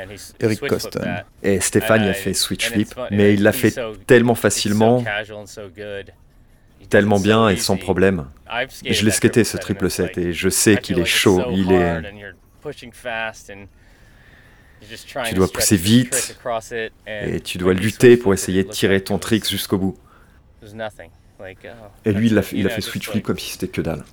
Eric 0.41 0.61
Coston. 0.61 1.23
Et 1.43 1.61
Stéphane 1.61 2.05
y 2.05 2.09
a 2.09 2.15
fait 2.15 2.35
switch 2.35 2.69
flip, 2.71 2.95
mais 3.11 3.35
il 3.35 3.43
l'a 3.43 3.53
fait 3.53 3.75
tellement 4.07 4.35
facilement, 4.35 5.05
tellement 6.89 7.21
bien 7.21 7.49
et 7.49 7.57
sans 7.57 7.77
problème. 7.77 8.29
Et 8.85 8.95
je 8.95 9.05
l'ai 9.05 9.11
skaté 9.11 9.45
ce 9.45 9.57
triple 9.57 9.91
set 9.91 10.19
et 10.19 10.33
je 10.33 10.49
sais 10.49 10.77
qu'il 10.77 10.99
est 10.99 11.05
chaud, 11.05 11.43
il 11.51 11.73
est... 11.73 12.03
Tu 15.27 15.35
dois 15.35 15.51
pousser 15.51 15.77
vite 15.77 16.37
et 17.07 17.41
tu 17.41 17.59
dois 17.59 17.73
lutter 17.73 18.17
pour 18.17 18.35
essayer 18.35 18.65
de 18.65 18.71
tirer 18.71 19.03
ton 19.03 19.19
trick 19.19 19.49
jusqu'au 19.49 19.79
bout. 19.79 19.99
Et 22.05 22.13
lui, 22.13 22.29
il 22.29 22.39
a 22.39 22.43
fait, 22.43 22.57
il 22.57 22.67
a 22.67 22.71
fait 22.71 22.81
switch 22.81 23.09
flip 23.09 23.25
comme 23.25 23.39
si 23.39 23.53
c'était 23.53 23.69
que 23.69 23.81
dalle. 23.81 24.05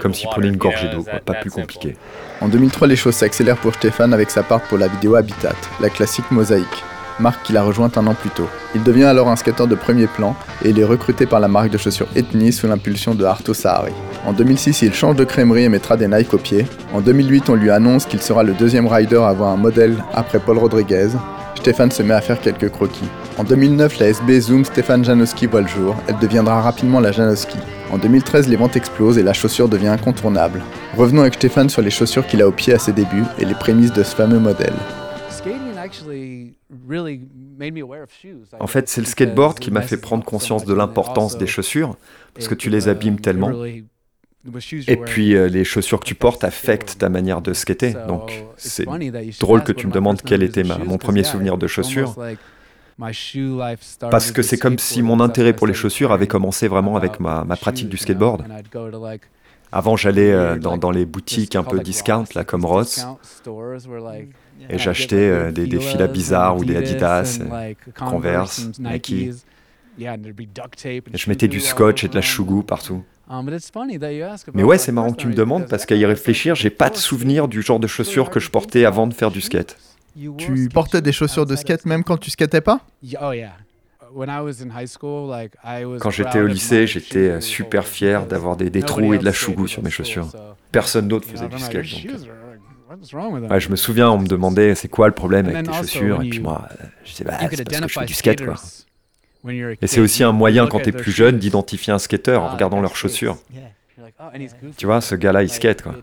Comme 0.00 0.14
s'il 0.14 0.28
prenait 0.28 0.48
une 0.48 0.56
gorgée 0.56 0.88
d'eau, 0.88 1.04
pas 1.24 1.34
plus 1.34 1.50
compliqué. 1.50 1.96
En 2.40 2.48
2003, 2.48 2.88
les 2.88 2.96
choses 2.96 3.14
s'accélèrent 3.14 3.58
pour 3.58 3.74
Stéphane 3.74 4.14
avec 4.14 4.30
sa 4.30 4.42
part 4.42 4.62
pour 4.62 4.78
la 4.78 4.88
vidéo 4.88 5.14
Habitat, 5.14 5.54
la 5.80 5.90
classique 5.90 6.30
mosaïque, 6.30 6.84
marque 7.20 7.42
qu'il 7.44 7.56
a 7.56 7.62
rejointe 7.62 7.98
un 7.98 8.06
an 8.06 8.14
plus 8.14 8.30
tôt. 8.30 8.48
Il 8.74 8.82
devient 8.82 9.04
alors 9.04 9.28
un 9.28 9.36
skateur 9.36 9.66
de 9.66 9.74
premier 9.74 10.06
plan 10.06 10.34
et 10.64 10.70
il 10.70 10.78
est 10.78 10.84
recruté 10.84 11.26
par 11.26 11.40
la 11.40 11.48
marque 11.48 11.70
de 11.70 11.78
chaussures 11.78 12.08
Ethnie 12.16 12.52
sous 12.52 12.66
l'impulsion 12.66 13.14
de 13.14 13.24
Arto 13.24 13.52
Sahari. 13.54 13.92
En 14.26 14.32
2006, 14.32 14.82
il 14.82 14.94
change 14.94 15.16
de 15.16 15.24
crèmerie 15.24 15.64
et 15.64 15.68
mettra 15.68 15.96
des 15.96 16.08
Nike 16.08 16.32
aux 16.32 16.38
pieds. 16.38 16.66
En 16.92 17.00
2008, 17.00 17.50
on 17.50 17.54
lui 17.54 17.70
annonce 17.70 18.06
qu'il 18.06 18.22
sera 18.22 18.42
le 18.42 18.52
deuxième 18.54 18.86
rider 18.86 19.16
à 19.16 19.28
avoir 19.28 19.50
un 19.50 19.56
modèle 19.56 19.96
après 20.14 20.38
Paul 20.38 20.58
Rodriguez. 20.58 21.08
Stéphane 21.56 21.90
se 21.90 22.02
met 22.02 22.14
à 22.14 22.20
faire 22.20 22.40
quelques 22.40 22.70
croquis. 22.70 23.08
En 23.38 23.44
2009, 23.44 23.98
la 23.98 24.08
SB 24.08 24.40
Zoom 24.40 24.64
Stéphane 24.64 25.04
Janowski 25.04 25.46
voit 25.46 25.60
le 25.60 25.68
jour. 25.68 25.94
Elle 26.08 26.18
deviendra 26.18 26.60
rapidement 26.60 27.00
la 27.00 27.12
Janowski. 27.12 27.58
En 27.92 27.98
2013, 27.98 28.48
les 28.48 28.56
ventes 28.56 28.74
explosent 28.74 29.18
et 29.18 29.22
la 29.22 29.34
chaussure 29.34 29.68
devient 29.68 29.88
incontournable. 29.88 30.62
Revenons 30.96 31.20
avec 31.20 31.34
Stéphane 31.34 31.68
sur 31.68 31.82
les 31.82 31.90
chaussures 31.90 32.26
qu'il 32.26 32.40
a 32.40 32.48
au 32.48 32.52
pied 32.52 32.72
à 32.72 32.78
ses 32.78 32.94
débuts 32.94 33.26
et 33.38 33.44
les 33.44 33.54
prémices 33.54 33.92
de 33.92 34.02
ce 34.02 34.16
fameux 34.16 34.38
modèle. 34.38 34.72
En 38.58 38.66
fait, 38.66 38.88
c'est 38.88 39.00
le 39.02 39.06
skateboard 39.06 39.58
qui 39.58 39.70
m'a 39.70 39.82
fait 39.82 39.98
prendre 39.98 40.24
conscience 40.24 40.64
de 40.64 40.72
l'importance 40.72 41.36
des 41.36 41.46
chaussures, 41.46 41.96
parce 42.32 42.48
que 42.48 42.54
tu 42.54 42.70
les 42.70 42.88
abîmes 42.88 43.20
tellement. 43.20 43.52
Et 44.88 44.96
puis, 44.96 45.36
euh, 45.36 45.48
les 45.48 45.62
chaussures 45.62 46.00
que 46.00 46.06
tu 46.06 46.14
portes 46.14 46.42
affectent 46.44 46.98
ta 46.98 47.08
manière 47.10 47.42
de 47.42 47.52
skater. 47.52 47.94
Donc, 48.08 48.32
c'est 48.56 48.86
drôle 49.38 49.62
que 49.64 49.72
tu 49.72 49.86
me 49.86 49.92
demandes 49.92 50.22
quel 50.22 50.42
était 50.42 50.64
ma, 50.64 50.78
mon 50.78 50.96
premier 50.96 51.24
souvenir 51.24 51.58
de 51.58 51.66
chaussures. 51.66 52.16
Parce 54.10 54.30
que 54.32 54.42
c'est 54.42 54.58
comme 54.58 54.78
si 54.78 55.02
mon 55.02 55.20
intérêt 55.20 55.52
pour 55.52 55.66
les 55.66 55.74
chaussures 55.74 56.12
avait 56.12 56.26
commencé 56.26 56.68
vraiment 56.68 56.96
avec 56.96 57.20
ma, 57.20 57.44
ma 57.44 57.56
pratique 57.56 57.88
du 57.88 57.96
skateboard. 57.96 58.44
Avant, 59.74 59.96
j'allais 59.96 60.30
euh, 60.30 60.58
dans, 60.58 60.76
dans, 60.76 60.90
les 60.90 61.06
boutiques 61.06 61.56
un 61.56 61.62
peu 61.62 61.80
discount, 61.80 62.26
là, 62.34 62.44
comme 62.44 62.66
Ross, 62.66 63.06
et 64.68 64.78
j'achetais 64.78 65.16
euh, 65.16 65.50
des, 65.50 65.66
des 65.66 65.80
filas 65.80 66.08
bizarres 66.08 66.58
ou 66.58 66.64
des 66.64 66.76
Adidas, 66.76 67.38
Converse, 67.96 68.68
Nike. 68.78 69.30
Et 69.98 71.18
je 71.18 71.28
mettais 71.30 71.48
du 71.48 71.60
scotch 71.60 72.04
et 72.04 72.08
de 72.08 72.14
la 72.14 72.20
chougou 72.20 72.62
partout. 72.62 73.02
Mais 74.52 74.62
ouais, 74.62 74.78
c'est 74.78 74.92
marrant 74.92 75.12
que 75.12 75.16
tu 75.16 75.26
me 75.26 75.34
demandes 75.34 75.66
parce 75.68 75.86
qu'à 75.86 75.96
y 75.96 76.04
réfléchir, 76.04 76.54
j'ai 76.54 76.70
pas 76.70 76.90
de 76.90 76.96
souvenir 76.96 77.48
du 77.48 77.62
genre 77.62 77.80
de 77.80 77.86
chaussures 77.86 78.28
que 78.28 78.40
je 78.40 78.50
portais 78.50 78.84
avant 78.84 79.06
de 79.06 79.14
faire 79.14 79.30
du 79.30 79.40
skate. 79.40 79.78
Tu 80.38 80.68
portais 80.68 81.02
des 81.02 81.12
chaussures 81.12 81.46
de 81.46 81.56
skate 81.56 81.86
même 81.86 82.04
quand 82.04 82.18
tu 82.18 82.30
skatais 82.30 82.60
pas? 82.60 82.80
Quand 86.00 86.10
j'étais 86.10 86.40
au 86.40 86.46
lycée, 86.46 86.86
j'étais 86.86 87.30
euh, 87.30 87.40
super 87.40 87.86
fier 87.86 88.26
d'avoir 88.26 88.56
des, 88.56 88.68
des 88.68 88.82
trous 88.82 89.14
et 89.14 89.18
de 89.18 89.24
la 89.24 89.32
chougou 89.32 89.66
sur 89.66 89.82
mes 89.82 89.90
chaussures. 89.90 90.28
Personne 90.70 91.08
d'autre 91.08 91.26
faisait 91.26 91.48
du 91.48 91.58
skate. 91.58 91.86
Donc... 91.86 93.50
Ouais, 93.50 93.58
je 93.60 93.70
me 93.70 93.76
souviens, 93.76 94.10
on 94.10 94.18
me 94.18 94.26
demandait 94.26 94.74
c'est 94.74 94.88
quoi 94.88 95.06
le 95.06 95.14
problème 95.14 95.46
avec 95.48 95.66
tes 95.66 95.72
chaussures, 95.72 96.22
et 96.22 96.28
puis 96.28 96.40
moi, 96.40 96.68
euh, 96.70 96.84
je 97.04 97.10
disais 97.12 97.24
bah, 97.24 97.38
c'est 97.50 97.64
parce 97.64 97.80
que 97.80 97.88
je 97.88 98.00
fais 98.00 98.04
du 98.04 98.12
skate 98.14 98.44
quoi. 98.44 98.56
Et 99.80 99.86
c'est 99.86 100.00
aussi 100.00 100.22
un 100.22 100.32
moyen 100.32 100.66
quand 100.66 100.80
t'es 100.80 100.92
plus 100.92 101.10
jeune 101.10 101.38
d'identifier 101.38 101.92
un 101.92 101.98
skater 101.98 102.36
en 102.36 102.48
regardant 102.48 102.80
leurs 102.80 102.96
chaussures. 102.96 103.38
Tu 104.76 104.86
vois, 104.86 105.00
ce 105.00 105.14
gars-là, 105.14 105.42
il 105.42 105.48
skate, 105.48 105.82
quoi. 105.82 105.94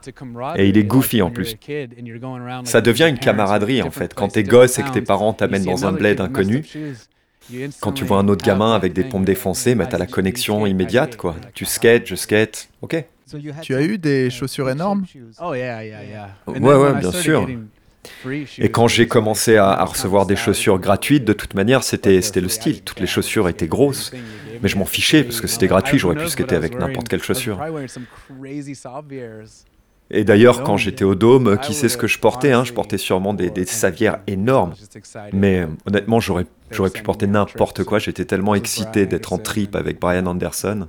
Et 0.55 0.67
il 0.69 0.77
est 0.77 0.83
goofy 0.83 1.21
en 1.21 1.31
plus. 1.31 1.55
Ça 2.65 2.81
devient 2.81 3.07
une 3.09 3.19
camaraderie, 3.19 3.81
en 3.81 3.91
fait. 3.91 4.13
Quand 4.13 4.27
t'es 4.29 4.43
gosse 4.43 4.79
et 4.79 4.83
que 4.83 4.89
tes 4.91 5.01
parents 5.01 5.33
t'amènent 5.33 5.63
dans 5.65 5.85
un 5.85 5.91
bled 5.91 6.19
inconnu, 6.21 6.65
quand 7.79 7.91
tu 7.93 8.05
vois 8.05 8.19
un 8.19 8.27
autre 8.27 8.45
gamin 8.45 8.73
avec 8.73 8.93
des 8.93 9.03
pompes 9.03 9.25
défoncées, 9.25 9.75
bah, 9.75 9.85
t'as 9.85 9.97
la 9.97 10.05
connexion 10.05 10.65
immédiate, 10.65 11.17
quoi. 11.17 11.35
Tu 11.53 11.65
skates, 11.65 12.07
je 12.07 12.15
skate, 12.15 12.69
ok. 12.81 13.03
Tu 13.61 13.75
as 13.75 13.81
eu 13.83 13.97
des 13.99 14.29
chaussures 14.29 14.69
énormes 14.69 15.05
Ouais, 16.47 16.75
ouais, 16.75 16.93
bien 16.99 17.11
sûr. 17.11 17.47
Et 18.57 18.69
quand 18.69 18.87
j'ai 18.87 19.07
commencé 19.07 19.57
à, 19.57 19.83
recevoir 19.83 20.25
des 20.25 20.35
chaussures 20.35 20.79
gratuites, 20.79 21.25
de 21.25 21.33
toute 21.33 21.53
manière, 21.53 21.83
c'était 21.83 22.19
le 22.19 22.49
style. 22.49 22.81
Toutes 22.81 22.99
les 22.99 23.07
chaussures 23.07 23.49
étaient 23.49 23.67
grosses. 23.67 24.11
Mais 24.61 24.67
je 24.67 24.77
m'en 24.77 24.85
fichais 24.85 25.23
parce 25.23 25.39
que 25.39 25.47
c'était 25.47 25.67
gratuit, 25.67 25.97
j'aurais 25.97 26.15
pu 26.15 26.27
skater 26.27 26.55
avec 26.55 26.77
n'importe 26.77 27.07
quelle 27.07 27.23
chaussure. 27.23 27.61
Et 30.11 30.23
d'ailleurs, 30.23 30.63
quand 30.63 30.75
j'étais 30.75 31.03
au 31.03 31.13
Dôme, 31.15 31.57
qui 31.59 31.73
sait 31.73 31.87
ce 31.87 31.97
que 31.97 32.07
je 32.07 32.17
portais 32.19 32.51
hein, 32.51 32.63
Je 32.63 32.73
portais 32.73 32.97
sûrement 32.97 33.33
des, 33.33 33.51
des 33.51 33.65
savières 33.65 34.19
énormes. 34.27 34.73
Mais 35.33 35.67
honnêtement, 35.85 36.19
j'aurais 36.19 36.45
pu 36.91 37.03
porter 37.03 37.27
n'importe 37.27 37.83
quoi. 37.83 37.99
J'étais 37.99 38.25
tellement 38.25 38.55
excité 38.55 39.05
d'être 39.05 39.33
en 39.33 39.37
trip 39.37 39.75
avec 39.75 39.99
Brian 39.99 40.25
Anderson. 40.25 40.87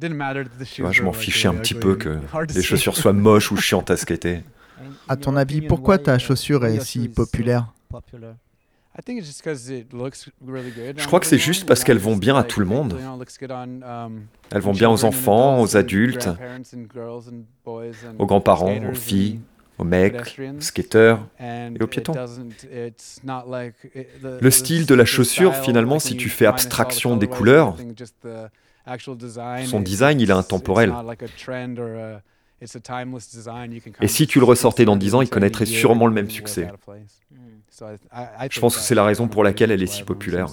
Je 0.00 1.02
m'en 1.02 1.12
fichais 1.12 1.48
un 1.48 1.54
petit 1.54 1.74
peu 1.74 1.96
que 1.96 2.18
les 2.54 2.62
chaussures 2.62 2.96
soient 2.96 3.12
moches 3.12 3.52
ou 3.52 3.56
chiantes 3.56 3.90
à 3.90 3.96
skater. 3.96 4.40
À 5.08 5.16
ton 5.16 5.36
avis, 5.36 5.60
pourquoi 5.62 5.98
ta 5.98 6.18
chaussure 6.18 6.64
est 6.66 6.80
si 6.80 7.08
populaire? 7.08 7.72
je 10.96 11.06
crois 11.06 11.20
que 11.20 11.26
c'est 11.26 11.38
juste 11.38 11.66
parce 11.66 11.82
qu'elles 11.82 11.98
vont 11.98 12.16
bien 12.16 12.36
à 12.36 12.44
tout 12.44 12.60
le 12.60 12.66
monde. 12.66 12.96
Elles 14.50 14.60
vont 14.60 14.72
bien 14.72 14.90
aux 14.90 15.04
enfants, 15.04 15.60
aux 15.60 15.76
adultes, 15.76 16.28
aux 18.18 18.26
grands-parents, 18.26 18.78
aux 18.90 18.94
filles, 18.94 19.40
aux 19.78 19.84
mecs, 19.84 20.38
aux 20.38 20.60
skateurs 20.60 21.26
et 21.40 21.82
aux 21.82 21.86
piétons. 21.86 22.14
Le 24.22 24.50
style 24.50 24.86
de 24.86 24.94
la 24.94 25.04
chaussure, 25.04 25.54
finalement, 25.56 25.98
si 25.98 26.16
tu 26.16 26.28
fais 26.28 26.46
abstraction 26.46 27.16
des 27.16 27.26
couleurs, 27.26 27.76
son 29.66 29.80
design, 29.80 30.20
il 30.20 30.30
est 30.30 30.34
intemporel. 30.34 30.92
Et 34.00 34.08
si 34.08 34.26
tu 34.26 34.38
le 34.38 34.44
ressortais 34.44 34.84
dans 34.84 34.96
10 34.96 35.14
ans, 35.14 35.22
il 35.22 35.28
connaîtrait 35.28 35.66
sûrement 35.66 36.06
le 36.06 36.12
même 36.12 36.30
succès. 36.30 36.68
Je 38.50 38.60
pense 38.60 38.76
que 38.76 38.82
c'est 38.82 38.94
la 38.94 39.04
raison 39.04 39.28
pour 39.28 39.42
laquelle 39.42 39.70
elle 39.70 39.82
est 39.82 39.86
si 39.86 40.02
populaire. 40.02 40.46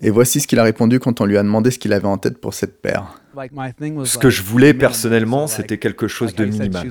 Et 0.00 0.10
voici 0.10 0.40
ce 0.40 0.46
qu'il 0.46 0.58
a 0.58 0.62
répondu 0.62 1.00
quand 1.00 1.20
on 1.20 1.24
lui 1.24 1.38
a 1.38 1.42
demandé 1.42 1.70
ce 1.70 1.78
qu'il 1.78 1.92
avait 1.92 2.06
en 2.06 2.18
tête 2.18 2.40
pour 2.40 2.54
cette 2.54 2.80
paire. 2.80 3.20
Ce 4.04 4.18
que 4.18 4.30
je 4.30 4.42
voulais 4.42 4.74
personnellement, 4.74 5.46
c'était 5.46 5.78
quelque 5.78 6.08
chose 6.08 6.34
de 6.34 6.44
minimal. 6.44 6.90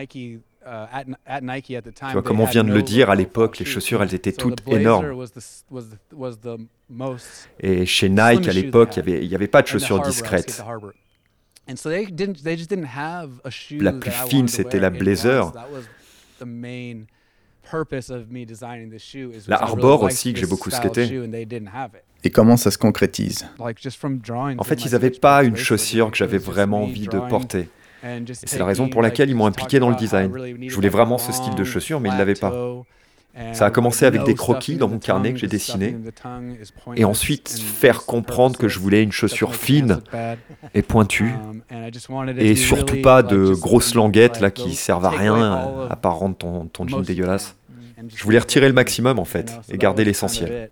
Tu 0.00 0.40
vois, 2.12 2.22
comme 2.22 2.40
on 2.40 2.44
vient 2.44 2.64
de 2.64 2.72
le 2.72 2.82
dire, 2.82 3.10
à 3.10 3.14
l'époque, 3.14 3.58
les 3.58 3.64
chaussures, 3.64 4.02
elles 4.02 4.14
étaient 4.14 4.32
toutes 4.32 4.66
énormes. 4.68 5.26
Et 7.60 7.86
chez 7.86 8.08
Nike, 8.08 8.48
à 8.48 8.52
l'époque, 8.52 8.96
il 8.96 9.04
n'y 9.04 9.16
avait, 9.16 9.34
avait 9.34 9.48
pas 9.48 9.62
de 9.62 9.66
chaussures 9.66 10.00
discrètes. 10.02 10.62
La 13.80 13.92
plus 13.92 14.10
fine, 14.10 14.48
c'était 14.48 14.80
la 14.80 14.90
Blazer. 14.90 15.52
La 19.46 19.62
Arbor 19.62 20.02
aussi, 20.02 20.32
que 20.32 20.40
j'ai 20.40 20.46
beaucoup 20.46 20.70
skaté. 20.70 21.28
Et 22.24 22.30
comment 22.30 22.56
ça 22.56 22.70
se 22.70 22.78
concrétise? 22.78 23.46
En 23.58 24.64
fait, 24.64 24.84
ils 24.84 24.92
n'avaient 24.92 25.10
pas 25.10 25.44
une 25.44 25.56
chaussure 25.56 26.10
que 26.10 26.16
j'avais 26.16 26.38
vraiment 26.38 26.82
envie 26.84 27.06
de 27.06 27.18
porter. 27.28 27.68
C'est 28.32 28.58
la 28.58 28.64
raison 28.64 28.88
pour 28.88 29.02
laquelle 29.02 29.28
ils 29.28 29.34
m'ont 29.36 29.46
impliqué 29.46 29.78
dans 29.78 29.90
le 29.90 29.96
design. 29.96 30.32
Je 30.68 30.74
voulais 30.74 30.88
vraiment 30.88 31.18
ce 31.18 31.32
style 31.32 31.54
de 31.54 31.64
chaussure, 31.64 32.00
mais 32.00 32.08
ils 32.08 32.12
ne 32.14 32.18
l'avaient 32.18 32.34
pas. 32.34 32.52
Ça 33.52 33.66
a 33.66 33.70
commencé 33.70 34.04
avec 34.04 34.24
des 34.24 34.34
croquis 34.34 34.76
dans 34.76 34.88
mon 34.88 34.98
carnet 34.98 35.32
que 35.32 35.38
j'ai 35.38 35.46
dessiné, 35.46 35.96
et 36.96 37.04
ensuite 37.04 37.48
faire 37.48 38.04
comprendre 38.04 38.58
que 38.58 38.68
je 38.68 38.78
voulais 38.78 39.02
une 39.02 39.12
chaussure 39.12 39.54
fine 39.54 40.00
et 40.74 40.82
pointue, 40.82 41.34
et 42.38 42.56
surtout 42.56 43.00
pas 43.00 43.22
de 43.22 43.54
grosses 43.54 43.94
languettes 43.94 44.40
là 44.40 44.50
qui 44.50 44.74
servent 44.74 45.06
à 45.06 45.10
rien 45.10 45.86
à 45.88 45.96
part 45.96 46.16
rendre 46.16 46.36
ton, 46.36 46.66
ton 46.66 46.86
jean 46.88 47.00
dégueulasse. 47.00 47.56
Je 48.14 48.22
voulais 48.22 48.38
retirer 48.38 48.68
le 48.68 48.74
maximum 48.74 49.18
en 49.18 49.24
fait 49.24 49.52
et 49.70 49.78
garder 49.78 50.04
l'essentiel. 50.04 50.70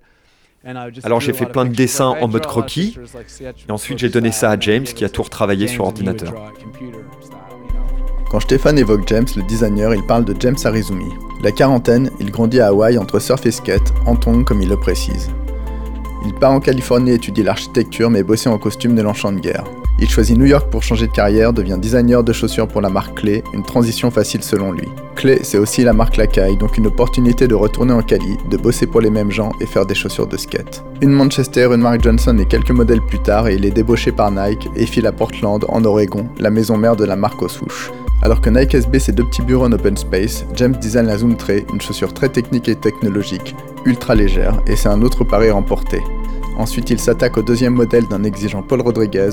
Alors 1.04 1.20
j'ai 1.20 1.32
fait 1.32 1.46
plein 1.46 1.64
de 1.64 1.74
dessins 1.74 2.16
en 2.20 2.26
mode 2.28 2.46
croquis, 2.46 2.98
et 3.68 3.70
ensuite 3.70 3.98
j'ai 3.98 4.08
donné 4.08 4.32
ça 4.32 4.50
à 4.50 4.58
James 4.58 4.84
qui 4.84 5.04
a 5.04 5.08
tout 5.08 5.22
retravaillé 5.22 5.68
sur 5.68 5.84
ordinateur. 5.84 6.34
Quand 8.30 8.40
Stéphane 8.40 8.78
évoque 8.78 9.06
James, 9.06 9.26
le 9.36 9.42
designer, 9.42 9.94
il 9.94 10.02
parle 10.02 10.24
de 10.24 10.34
James 10.40 10.56
Arizumi. 10.64 11.14
La 11.42 11.52
quarantaine, 11.52 12.10
il 12.18 12.30
grandit 12.30 12.60
à 12.60 12.68
Hawaï 12.68 12.98
entre 12.98 13.20
surf 13.20 13.46
et 13.46 13.52
skate, 13.52 13.94
en 14.04 14.16
tongue 14.16 14.44
comme 14.44 14.62
il 14.62 14.68
le 14.68 14.76
précise. 14.76 15.30
Il 16.24 16.34
part 16.34 16.50
en 16.50 16.60
Californie 16.60 17.12
étudier 17.12 17.44
l'architecture 17.44 18.10
mais 18.10 18.24
bosser 18.24 18.48
en 18.48 18.58
costume 18.58 18.96
de 18.96 19.02
l'enchant 19.02 19.30
de 19.30 19.38
guerre. 19.38 19.64
Il 20.00 20.10
choisit 20.10 20.36
New 20.36 20.44
York 20.44 20.70
pour 20.70 20.82
changer 20.82 21.06
de 21.06 21.12
carrière, 21.12 21.52
devient 21.52 21.78
designer 21.80 22.24
de 22.24 22.32
chaussures 22.32 22.66
pour 22.68 22.80
la 22.80 22.90
marque 22.90 23.20
Clé, 23.20 23.44
une 23.54 23.62
transition 23.62 24.10
facile 24.10 24.42
selon 24.42 24.72
lui. 24.72 24.88
Clé, 25.14 25.38
c'est 25.42 25.56
aussi 25.56 25.84
la 25.84 25.92
marque 25.92 26.16
Lacaille, 26.16 26.58
donc 26.58 26.76
une 26.76 26.88
opportunité 26.88 27.46
de 27.46 27.54
retourner 27.54 27.94
en 27.94 28.02
Cali, 28.02 28.36
de 28.50 28.56
bosser 28.56 28.86
pour 28.86 29.00
les 29.00 29.08
mêmes 29.08 29.30
gens 29.30 29.52
et 29.60 29.66
faire 29.66 29.86
des 29.86 29.94
chaussures 29.94 30.26
de 30.26 30.36
skate. 30.36 30.84
Une 31.00 31.12
Manchester, 31.12 31.68
une 31.72 31.80
Mark 31.80 32.02
Johnson 32.02 32.36
et 32.38 32.44
quelques 32.44 32.72
modèles 32.72 33.00
plus 33.00 33.20
tard, 33.20 33.48
il 33.48 33.64
est 33.64 33.70
débauché 33.70 34.10
par 34.12 34.30
Nike 34.30 34.68
et 34.74 34.84
file 34.84 35.06
à 35.06 35.12
Portland, 35.12 35.64
en 35.68 35.84
Oregon, 35.84 36.28
la 36.38 36.50
maison 36.50 36.76
mère 36.76 36.96
de 36.96 37.04
la 37.04 37.16
marque 37.16 37.40
aux 37.40 37.48
souches. 37.48 37.90
Alors 38.22 38.40
que 38.40 38.50
Nike 38.50 38.74
SB 38.74 38.98
ses 38.98 39.12
deux 39.12 39.24
petits 39.24 39.42
bureaux 39.42 39.66
en 39.66 39.72
open 39.72 39.96
space, 39.96 40.44
James 40.54 40.74
design 40.76 41.06
la 41.06 41.18
Zoom 41.18 41.36
Tray, 41.36 41.64
une 41.72 41.80
chaussure 41.80 42.12
très 42.14 42.28
technique 42.28 42.68
et 42.68 42.74
technologique, 42.74 43.54
ultra 43.84 44.14
légère, 44.14 44.60
et 44.66 44.74
c'est 44.74 44.88
un 44.88 45.02
autre 45.02 45.22
pari 45.22 45.50
remporté. 45.50 46.02
Ensuite, 46.56 46.90
il 46.90 46.98
s'attaque 46.98 47.36
au 47.36 47.42
deuxième 47.42 47.74
modèle 47.74 48.06
d'un 48.08 48.24
exigeant 48.24 48.62
Paul 48.62 48.80
Rodriguez, 48.80 49.30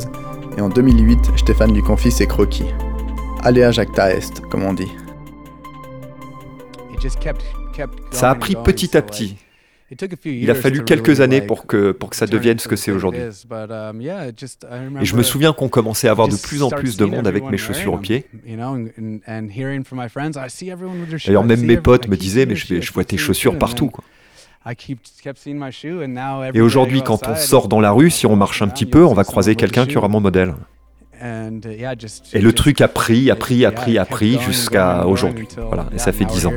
et 0.58 0.62
en 0.62 0.70
2008, 0.70 1.32
Stéphane 1.38 1.74
lui 1.74 1.82
confie 1.82 2.12
ses 2.12 2.28
croquis. 2.28 2.66
Aléa 3.42 3.72
jacta 3.72 4.12
est, 4.12 4.42
comme 4.50 4.64
on 4.64 4.74
dit. 4.74 4.92
Ça 8.12 8.30
a 8.30 8.36
pris 8.36 8.56
petit 8.56 8.96
à 8.96 9.02
petit. 9.02 9.38
Il 10.26 10.52
a 10.52 10.56
fallu 10.56 10.84
quelques 10.84 11.22
années 11.22 11.42
pour 11.42 11.66
que, 11.66 11.92
pour 11.92 12.10
que 12.10 12.16
ça 12.16 12.26
devienne 12.26 12.60
ce 12.60 12.68
que 12.68 12.76
c'est 12.76 12.92
aujourd'hui. 12.92 13.22
Et 13.22 15.06
je 15.06 15.16
me 15.16 15.24
souviens 15.24 15.54
qu'on 15.54 15.70
commençait 15.70 16.08
à 16.08 16.12
avoir 16.12 16.28
de 16.28 16.36
plus 16.36 16.64
en 16.64 16.70
plus 16.70 16.98
de 16.98 17.06
monde 17.06 17.28
avec 17.28 17.44
mes 17.50 17.58
chaussures 17.58 17.94
aux 17.94 17.98
pieds. 17.98 18.26
D'ailleurs, 21.26 21.44
même 21.44 21.62
mes 21.62 21.78
potes 21.78 22.08
me 22.08 22.18
disaient, 22.18 22.46
mais 22.46 22.56
je, 22.56 22.82
je 22.82 22.94
vois 22.94 23.06
tes 23.06 23.18
chaussures 23.18 23.58
partout. 23.58 23.90
Quoi. 23.90 24.04
Et 26.54 26.62
aujourd'hui, 26.62 27.02
quand 27.02 27.28
on 27.28 27.36
sort 27.36 27.68
dans 27.68 27.82
la 27.82 27.92
rue, 27.92 28.10
si 28.10 28.26
on 28.26 28.36
marche 28.36 28.62
un 28.62 28.68
petit 28.70 28.86
peu, 28.86 29.04
on 29.04 29.14
va 29.14 29.24
croiser 29.24 29.56
quelqu'un 29.56 29.86
qui 29.86 29.98
aura 29.98 30.08
mon 30.08 30.22
modèle. 30.22 30.54
Et 31.22 32.42
le 32.42 32.54
truc 32.54 32.82
a 32.82 32.88
pris, 32.88 33.30
a 33.32 33.36
pris, 33.36 33.66
a 33.66 33.72
pris, 33.72 33.98
a 33.98 34.06
pris 34.06 34.40
jusqu'à 34.40 35.06
aujourd'hui. 35.06 35.48
Voilà, 35.58 35.88
et 35.94 35.98
ça 36.00 36.12
fait 36.12 36.26
10 36.26 36.48
ans. 36.48 36.54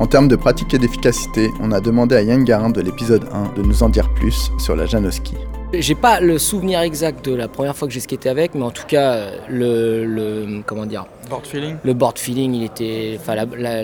En 0.00 0.06
termes 0.06 0.28
de 0.28 0.36
pratique 0.36 0.74
et 0.74 0.78
d'efficacité, 0.78 1.50
on 1.60 1.72
a 1.72 1.80
demandé 1.80 2.16
à 2.16 2.22
Yann 2.22 2.44
Garin 2.44 2.70
de 2.70 2.80
l'épisode 2.80 3.24
1 3.32 3.60
de 3.60 3.62
nous 3.62 3.82
en 3.82 3.88
dire 3.88 4.08
plus 4.14 4.50
sur 4.58 4.76
la 4.76 4.86
Janoski. 4.86 5.34
J'ai 5.72 5.94
pas 5.94 6.20
le 6.20 6.38
souvenir 6.38 6.80
exact 6.80 7.24
de 7.26 7.34
la 7.34 7.46
première 7.46 7.76
fois 7.76 7.86
que 7.88 7.94
j'ai 7.94 8.00
skaté 8.00 8.30
avec, 8.30 8.54
mais 8.54 8.62
en 8.62 8.70
tout 8.70 8.86
cas, 8.86 9.26
le, 9.48 10.04
le 10.06 10.62
comment 10.64 10.86
dire? 10.86 11.04
Board 11.28 11.46
feeling? 11.46 11.76
Le 11.84 11.92
board 11.92 12.18
feeling, 12.18 12.54
il 12.54 12.64
était. 12.64 13.18
Enfin, 13.20 13.34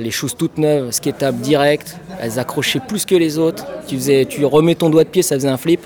les 0.00 0.10
choses 0.10 0.34
toutes 0.34 0.56
neuves, 0.56 0.90
skatables 0.92 1.38
direct, 1.40 1.96
elles 2.20 2.38
accrochaient 2.38 2.80
plus 2.80 3.04
que 3.04 3.14
les 3.14 3.38
autres. 3.38 3.66
Tu, 3.86 3.96
faisais, 3.96 4.24
tu 4.24 4.44
remets 4.46 4.76
ton 4.76 4.88
doigt 4.88 5.04
de 5.04 5.10
pied, 5.10 5.22
ça 5.22 5.34
faisait 5.34 5.48
un 5.48 5.58
flip. 5.58 5.80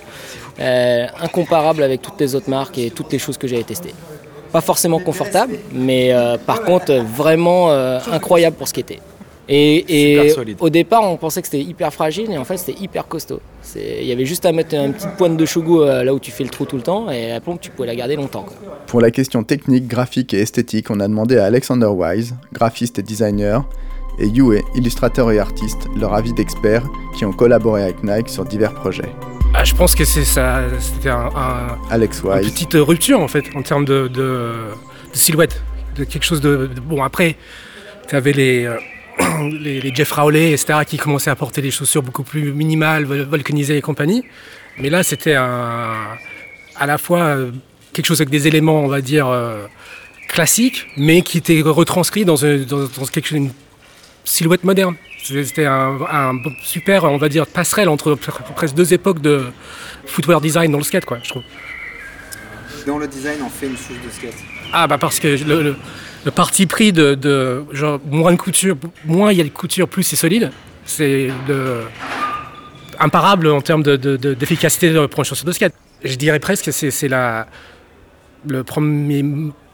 Euh, 0.60 1.06
incomparable 1.20 1.82
avec 1.82 2.02
toutes 2.02 2.20
les 2.20 2.34
autres 2.34 2.50
marques 2.50 2.78
et 2.78 2.90
toutes 2.90 3.12
les 3.12 3.18
choses 3.18 3.38
que 3.38 3.46
j'avais 3.46 3.62
testées. 3.64 3.94
Pas 4.52 4.60
forcément 4.60 4.98
confortable, 4.98 5.58
mais 5.72 6.12
euh, 6.12 6.36
par 6.38 6.62
contre, 6.62 6.92
vraiment 6.94 7.70
euh, 7.70 7.98
incroyable 8.10 8.56
pour 8.56 8.66
skater. 8.66 9.00
Et, 9.50 10.34
au 10.60 10.68
départ, 10.68 11.02
on 11.10 11.16
pensait 11.16 11.40
que 11.40 11.48
c'était 11.48 11.62
hyper 11.62 11.92
fragile, 11.92 12.30
et 12.30 12.38
en 12.38 12.44
fait, 12.44 12.58
c'était 12.58 12.78
hyper 12.80 13.08
costaud. 13.08 13.40
Il 13.76 14.04
y 14.04 14.12
avait 14.12 14.26
juste 14.26 14.44
à 14.44 14.52
mettre 14.52 14.74
une 14.74 14.92
petite 14.92 15.16
pointe 15.16 15.36
de 15.36 15.46
chougou 15.46 15.82
euh, 15.82 16.04
là 16.04 16.12
où 16.12 16.18
tu 16.18 16.30
fais 16.30 16.44
le 16.44 16.50
trou 16.50 16.66
tout 16.66 16.76
le 16.76 16.82
temps, 16.82 17.10
et 17.10 17.28
la 17.28 17.40
plombe, 17.40 17.58
tu 17.60 17.70
pouvais 17.70 17.86
la 17.86 17.96
garder 17.96 18.16
longtemps. 18.16 18.46
Pour 18.86 19.00
la 19.00 19.10
question 19.10 19.42
technique, 19.44 19.86
graphique 19.86 20.34
et 20.34 20.40
esthétique, 20.40 20.90
on 20.90 21.00
a 21.00 21.08
demandé 21.08 21.38
à 21.38 21.46
Alexander 21.46 21.86
Wise, 21.86 22.34
graphiste 22.52 22.98
et 22.98 23.02
designer, 23.02 23.64
et 24.18 24.26
Yue, 24.26 24.62
illustrateur 24.74 25.30
et 25.30 25.38
artiste, 25.38 25.88
leur 25.96 26.12
avis 26.12 26.32
d'experts 26.32 26.84
qui 27.16 27.24
ont 27.24 27.32
collaboré 27.32 27.84
avec 27.84 28.02
Nike 28.02 28.28
sur 28.28 28.44
divers 28.44 28.74
projets. 28.74 29.08
Ah, 29.54 29.64
je 29.64 29.74
pense 29.74 29.94
que 29.94 30.04
c'est 30.04 30.24
ça, 30.24 30.60
c'était 30.78 31.08
un, 31.08 31.30
Alex 31.90 32.22
Wise. 32.22 32.46
une 32.46 32.52
petite 32.52 32.74
rupture 32.74 33.20
en 33.20 33.28
fait 33.28 33.44
en 33.54 33.62
termes 33.62 33.84
de, 33.84 34.08
de, 34.08 34.52
silhouette, 35.12 35.62
de 35.96 36.04
quelque 36.04 36.24
chose 36.24 36.40
de, 36.40 36.68
bon 36.84 37.02
après, 37.02 37.36
tu 38.08 38.14
avais 38.14 38.32
les 38.32 38.64
euh, 38.64 38.76
les, 39.60 39.94
Jeff 39.94 40.12
Rowley, 40.12 40.52
etc., 40.52 40.80
qui 40.86 40.96
commençaient 40.96 41.30
à 41.30 41.36
porter 41.36 41.62
des 41.62 41.70
chaussures 41.70 42.02
beaucoup 42.02 42.22
plus 42.22 42.52
minimales, 42.52 43.04
volcanisées 43.04 43.76
et 43.76 43.80
compagnie. 43.80 44.24
Mais 44.78 44.90
là, 44.90 45.02
c'était 45.02 45.34
à 45.34 46.86
la 46.86 46.98
fois 46.98 47.20
euh, 47.20 47.50
quelque 47.92 48.06
chose 48.06 48.20
avec 48.20 48.30
des 48.30 48.46
éléments, 48.46 48.80
on 48.80 48.88
va 48.88 49.00
dire, 49.00 49.26
euh, 49.28 49.66
classiques, 50.28 50.86
mais 50.96 51.22
qui 51.22 51.38
était 51.38 51.60
retranscrit 51.62 52.24
dans, 52.24 52.36
une, 52.36 52.66
une 53.32 53.50
silhouette 54.24 54.64
moderne. 54.64 54.94
C'était 55.24 55.66
un, 55.66 55.98
super, 56.62 57.04
on 57.04 57.18
va 57.18 57.28
dire, 57.28 57.46
passerelle 57.46 57.88
entre 57.88 58.14
presque 58.14 58.74
deux 58.74 58.94
époques 58.94 59.20
de 59.20 59.46
footwear 60.06 60.40
design 60.40 60.70
dans 60.70 60.78
le 60.78 60.84
skate, 60.84 61.04
quoi, 61.04 61.18
je 61.22 61.30
trouve. 61.30 61.42
Dans 62.86 62.98
le 62.98 63.08
design, 63.08 63.40
on 63.44 63.50
fait 63.50 63.66
une 63.66 63.76
souche 63.76 64.00
de 64.04 64.10
skate. 64.10 64.36
Ah, 64.72 64.86
bah 64.86 64.96
parce 64.96 65.18
que 65.18 65.28
le 65.28 65.62
le 65.62 65.76
parti 66.30 66.66
pris 66.66 66.92
de, 66.92 67.64
moins 68.10 68.32
de 68.32 68.36
couture, 68.36 68.76
moins 69.04 69.32
il 69.32 69.38
y 69.38 69.40
a 69.40 69.44
de 69.44 69.48
couture, 69.48 69.88
plus 69.88 70.02
c'est 70.02 70.16
solide. 70.16 70.50
C'est 70.84 71.28
imparable 72.98 73.48
en 73.48 73.60
termes 73.60 73.82
d'efficacité 73.82 74.90
de, 74.90 75.06
pour 75.06 75.20
une 75.20 75.24
chaussure 75.24 75.46
de 75.46 75.52
skate. 75.52 75.74
Je 76.04 76.16
dirais 76.16 76.38
presque 76.38 76.66
que 76.66 76.70
c'est 76.70 77.08
le 78.46 78.64
premier 78.64 79.24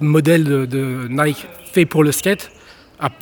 modèle 0.00 0.44
de, 0.44 1.06
Nike 1.08 1.46
fait 1.72 1.86
pour 1.86 2.02
le 2.02 2.12
skate 2.12 2.50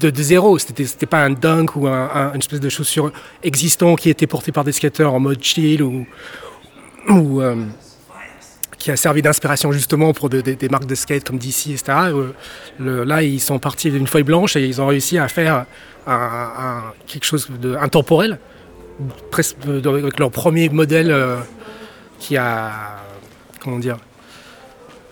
de, 0.01 0.11
de 0.11 0.23
zéro. 0.23 0.59
C'était 0.59 1.07
pas 1.07 1.25
un 1.25 1.31
dunk 1.31 1.77
ou 1.77 1.87
une 1.87 2.39
espèce 2.39 2.61
de 2.61 2.69
chaussure 2.69 3.13
existant 3.43 3.95
qui 3.97 4.11
était 4.11 4.27
portée 4.27 4.53
par 4.53 4.65
des 4.65 4.73
skateurs 4.73 5.15
en 5.15 5.21
mode 5.21 5.43
chill 5.43 5.83
ou, 5.83 6.07
ou 7.09 7.41
euh, 7.41 7.57
qui 8.83 8.91
a 8.91 8.97
servi 8.97 9.23
d'inspiration 9.23 9.71
justement 9.71 10.13
pour 10.13 10.29
des 10.29 10.69
marques 10.69 10.87
de 10.87 10.97
skate 10.97 11.23
comme 11.23 11.39
DC, 11.39 11.69
etc. 11.69 11.85
Euh, 12.81 13.05
là, 13.05 13.23
ils 13.23 13.39
sont 13.39 13.61
partis 13.61 13.93
d'une 13.93 14.09
feuille 14.09 14.25
blanche 14.25 14.57
et 14.57 14.67
ils 14.67 14.83
ont 14.83 14.89
réussi 14.89 15.19
à 15.19 15.29
faire 15.29 15.67
quelque 17.07 17.25
chose 17.25 17.49
d'intemporel, 17.49 18.41
presque 19.31 19.57
avec 19.69 20.19
leur 20.19 20.33
premier 20.33 20.69
modèle 20.69 21.13
euh, 21.13 21.37
qui 22.19 22.37
a, 22.37 22.73
comment 23.61 23.79
dire, 23.79 23.99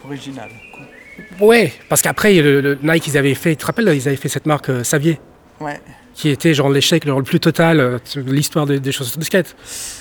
original. 0.04 0.50
Ouais, 1.38 1.72
parce 1.88 2.02
qu'après, 2.02 2.35
le, 2.42 2.76
Nike, 2.83 3.06
ils 3.06 3.18
avaient 3.18 3.35
fait, 3.35 3.50
tu 3.50 3.59
te 3.59 3.66
rappelles, 3.66 3.92
ils 3.94 4.09
avaient 4.09 4.16
fait 4.16 4.28
cette 4.28 4.46
marque 4.46 4.68
euh, 4.70 4.83
Savier. 4.83 5.20
Ouais 5.61 5.80
qui 6.20 6.28
était 6.28 6.52
genre 6.52 6.68
l'échec 6.68 7.06
le 7.06 7.22
plus 7.22 7.40
total 7.40 7.80
euh, 7.80 7.98
de 8.14 8.30
l'histoire 8.30 8.66
des, 8.66 8.92
chaussures 8.92 9.18
de 9.18 9.24
skate. 9.24 9.56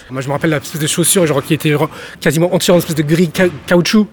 Moi 0.09 0.21
je 0.21 0.27
me 0.27 0.33
rappelle 0.33 0.49
la 0.49 0.57
espèce 0.57 0.81
de 0.81 0.87
chaussure 0.87 1.25
genre, 1.25 1.41
qui 1.41 1.53
était 1.53 1.73
quasiment 2.19 2.53
entière 2.53 2.75
en 2.75 2.79
espèce 2.79 2.95
de 2.95 3.03
gris 3.03 3.31
caoutchouc, 3.65 4.05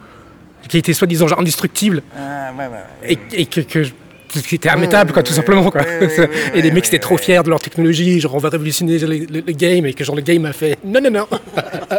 qui 0.69 0.79
était 0.79 0.93
soi-disant 0.93 1.27
genre 1.27 1.41
indestructible. 1.41 2.03
Ah, 2.17 2.53
ouais, 2.57 2.67
ouais, 2.67 3.19
et, 3.33 3.47
que, 3.47 3.61
que 3.61 3.83
qui 4.29 4.55
était 4.55 4.69
immétable, 4.69 5.13
quoi, 5.13 5.25
tout 5.25 5.33
simplement. 5.33 5.69
Quoi. 5.71 5.83
et 6.55 6.63
les 6.63 6.71
mecs 6.71 6.87
étaient 6.87 7.01
trop 7.01 7.17
fiers 7.17 7.43
de 7.43 7.49
leur 7.49 7.61
technologie, 7.61 8.21
genre 8.21 8.37
on 8.37 8.39
va 8.39 8.51
révolutionner 8.51 8.99
le, 8.99 9.53
game, 9.53 9.87
et 9.87 9.93
que 9.93 10.05
genre 10.05 10.17
le 10.17 10.23
game 10.23 10.45
a 10.45 10.53
fait 10.53 10.79
non, 10.85 11.01
non, 11.01 11.11
non. 11.11 11.27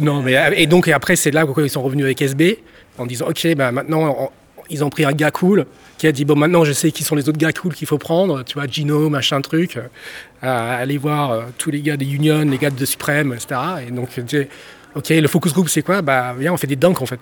non, 0.00 0.22
mais 0.22 0.36
et 0.56 0.66
donc 0.66 0.88
et 0.88 0.92
après 0.92 1.14
c'est 1.14 1.30
là 1.30 1.46
où 1.46 1.60
ils 1.60 1.70
sont 1.70 1.82
revenus 1.82 2.04
avec 2.04 2.20
SB 2.20 2.58
en 2.98 3.06
disant 3.06 3.28
ok, 3.28 3.54
bah 3.54 3.70
maintenant 3.70 4.32
ils 4.70 4.84
ont 4.84 4.90
pris 4.90 5.04
un 5.04 5.12
gars 5.12 5.30
cool 5.30 5.66
qui 5.98 6.06
a 6.06 6.12
dit 6.12 6.24
bon 6.24 6.36
maintenant 6.36 6.64
je 6.64 6.72
sais 6.72 6.92
qui 6.92 7.04
sont 7.04 7.16
les 7.16 7.28
autres 7.28 7.38
gars 7.38 7.52
cool 7.52 7.74
qu'il 7.74 7.86
faut 7.86 7.98
prendre, 7.98 8.44
tu 8.44 8.54
vois 8.54 8.66
Gino 8.66 9.08
machin 9.08 9.40
truc, 9.40 9.76
euh, 9.76 10.80
aller 10.82 10.98
voir 10.98 11.30
euh, 11.32 11.42
tous 11.58 11.70
les 11.70 11.80
gars 11.80 11.96
des 11.96 12.06
Union, 12.06 12.42
les 12.42 12.58
gars 12.58 12.70
de 12.70 12.84
Supreme, 12.84 13.32
etc. 13.32 13.60
Et 13.88 13.90
donc 13.90 14.10
ok 14.94 15.08
le 15.08 15.28
focus 15.28 15.52
group 15.52 15.68
c'est 15.68 15.82
quoi? 15.82 16.02
Bah 16.02 16.34
viens 16.38 16.52
on 16.52 16.56
fait 16.56 16.66
des 16.66 16.76
dunks 16.76 17.02
en 17.02 17.06
fait, 17.06 17.20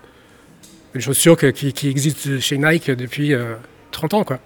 une 0.93 1.01
chaussure 1.01 1.37
qui, 1.37 1.73
qui, 1.73 1.89
existe 1.89 2.39
chez 2.39 2.57
Nike 2.57 2.91
depuis 2.91 3.33
30 3.91 4.13
euh, 4.13 4.17
ans 4.17 4.23
quoi. 4.23 4.39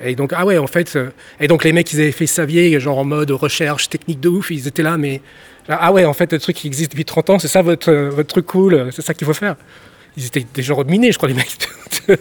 Et 0.00 0.16
donc 0.16 0.32
ah 0.34 0.44
ouais 0.44 0.58
en 0.58 0.66
fait 0.66 0.98
et 1.38 1.46
donc 1.46 1.64
les 1.64 1.72
mecs 1.72 1.92
ils 1.92 2.00
avaient 2.00 2.12
fait 2.12 2.26
Savier 2.26 2.80
genre 2.80 2.98
en 2.98 3.04
mode 3.04 3.30
recherche 3.30 3.88
technique 3.88 4.20
de 4.20 4.28
ouf, 4.28 4.50
ils 4.50 4.66
étaient 4.66 4.82
là 4.82 4.96
mais 4.96 5.20
ah 5.68 5.92
ouais 5.92 6.04
en 6.04 6.12
fait 6.12 6.32
le 6.32 6.38
truc 6.38 6.56
qui 6.56 6.66
existe 6.66 6.90
depuis 6.92 7.04
30 7.04 7.30
ans 7.30 7.38
c'est 7.38 7.48
ça 7.48 7.62
votre, 7.62 7.92
votre 7.92 8.28
truc 8.28 8.46
cool, 8.46 8.88
c'est 8.90 9.02
ça 9.02 9.14
qu'il 9.14 9.26
faut 9.26 9.34
faire. 9.34 9.56
Ils 10.16 10.26
étaient 10.26 10.46
des 10.54 10.62
genre 10.62 10.84
minés 10.84 11.12
je 11.12 11.16
crois 11.16 11.28
les 11.28 11.34
mecs. 11.34 11.58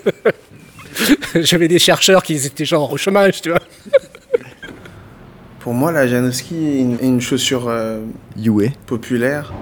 J'avais 1.35 1.67
des 1.67 1.79
chercheurs 1.79 2.23
qui 2.23 2.35
étaient 2.35 2.65
genre 2.65 2.91
au 2.91 2.97
chômage, 2.97 3.41
tu 3.41 3.49
vois. 3.49 3.59
Pour 5.59 5.73
moi, 5.73 5.91
la 5.91 6.07
Janowski 6.07 6.55
est 6.55 7.05
une, 7.05 7.21
chaussure 7.21 7.69
euh, 7.69 8.01
populaire 8.85 9.53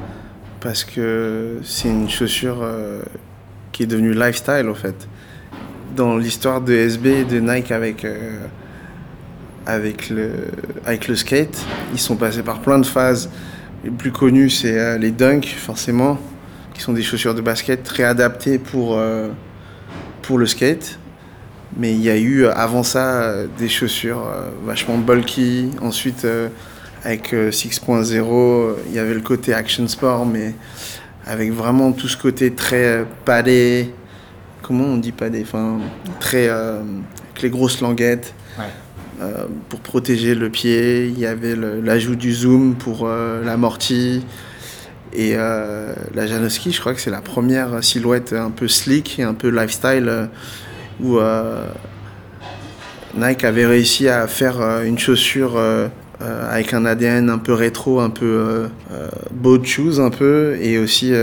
parce 0.60 0.84
que 0.84 1.60
c'est 1.64 1.90
une 1.90 2.10
chaussure 2.10 2.60
euh, 2.62 3.02
qui 3.72 3.84
est 3.84 3.86
devenue 3.86 4.14
lifestyle, 4.14 4.68
en 4.70 4.74
fait. 4.74 5.08
Dans 5.96 6.18
l'histoire 6.18 6.62
de 6.62 6.74
SB 6.74 7.06
et 7.08 7.24
de 7.24 7.40
Nike 7.40 7.72
avec, 7.72 8.04
euh, 8.04 8.40
avec, 9.66 10.10
le, 10.10 10.32
avec 10.86 11.08
le 11.08 11.16
skate, 11.16 11.64
ils 11.94 12.00
sont 12.00 12.16
passés 12.16 12.44
par 12.44 12.62
plein 12.62 12.80
de 12.80 12.86
phases. 12.86 13.30
Les 13.84 13.92
plus 13.92 14.12
connus, 14.12 14.50
c'est 14.50 14.98
les 14.98 15.12
Dunk, 15.12 15.46
forcément, 15.46 16.20
qui 16.74 16.82
sont 16.82 16.94
des 16.94 17.04
chaussures 17.04 17.36
de 17.36 17.42
basket 17.42 17.84
très 17.84 18.04
adaptées 18.04 18.60
pour, 18.60 19.00
pour 20.22 20.38
le 20.38 20.46
skate. 20.46 21.00
Mais 21.78 21.94
il 21.94 22.02
y 22.02 22.10
a 22.10 22.18
eu 22.18 22.44
euh, 22.44 22.54
avant 22.54 22.84
ça 22.84 23.22
euh, 23.22 23.48
des 23.58 23.70
chaussures 23.70 24.28
euh, 24.28 24.50
vachement 24.66 24.98
bulky. 24.98 25.72
Ensuite, 25.82 26.28
avec 27.04 27.34
6.0, 27.34 28.74
il 28.88 28.94
y 28.94 29.00
avait 29.00 29.14
le 29.14 29.22
côté 29.22 29.54
action 29.54 29.88
sport, 29.88 30.26
mais 30.26 30.54
avec 31.26 31.52
vraiment 31.52 31.92
tout 31.94 32.08
ce 32.08 32.18
côté 32.18 32.54
très 32.54 33.06
padé. 33.26 33.94
Comment 34.62 34.86
on 34.86 34.98
dit 34.98 35.12
padé 35.12 35.42
Enfin, 35.42 35.80
très. 36.20 36.48
avec 36.50 37.42
les 37.42 37.50
grosses 37.50 37.82
languettes. 37.82 38.36
pour 39.70 39.80
protéger 39.80 40.36
le 40.36 40.50
pied, 40.50 41.08
il 41.08 41.18
y 41.18 41.26
avait 41.26 41.56
l'ajout 41.56 42.16
du 42.16 42.34
zoom 42.34 42.76
pour 42.76 43.08
l'amorti. 43.08 44.24
Et 45.14 45.36
la 45.36 46.28
Janowski, 46.28 46.72
je 46.72 46.80
crois 46.80 46.94
que 46.94 47.02
c'est 47.02 47.12
la 47.12 47.22
première 47.22 47.84
silhouette 47.84 48.34
un 48.34 48.52
peu 48.52 48.68
slick 48.68 49.20
et 49.20 49.24
un 49.24 49.34
peu 49.34 49.50
lifestyle 49.50 50.30
où 51.02 51.20
Nike 53.16 53.44
avait 53.44 53.66
réussi 53.66 54.08
à 54.08 54.28
faire 54.28 54.62
euh, 54.62 54.84
une 54.84 54.98
chaussure 54.98 55.58
euh, 55.58 55.88
euh, 56.22 56.52
avec 56.52 56.74
un 56.74 56.86
ADN 56.86 57.30
un 57.30 57.38
peu 57.38 57.54
rétro, 57.54 58.00
un 58.00 58.10
peu 58.10 58.68
boat 59.32 59.64
shoes 59.64 60.00
un 60.00 60.12
peu, 60.12 60.56
et 60.62 60.78
aussi 60.78 61.14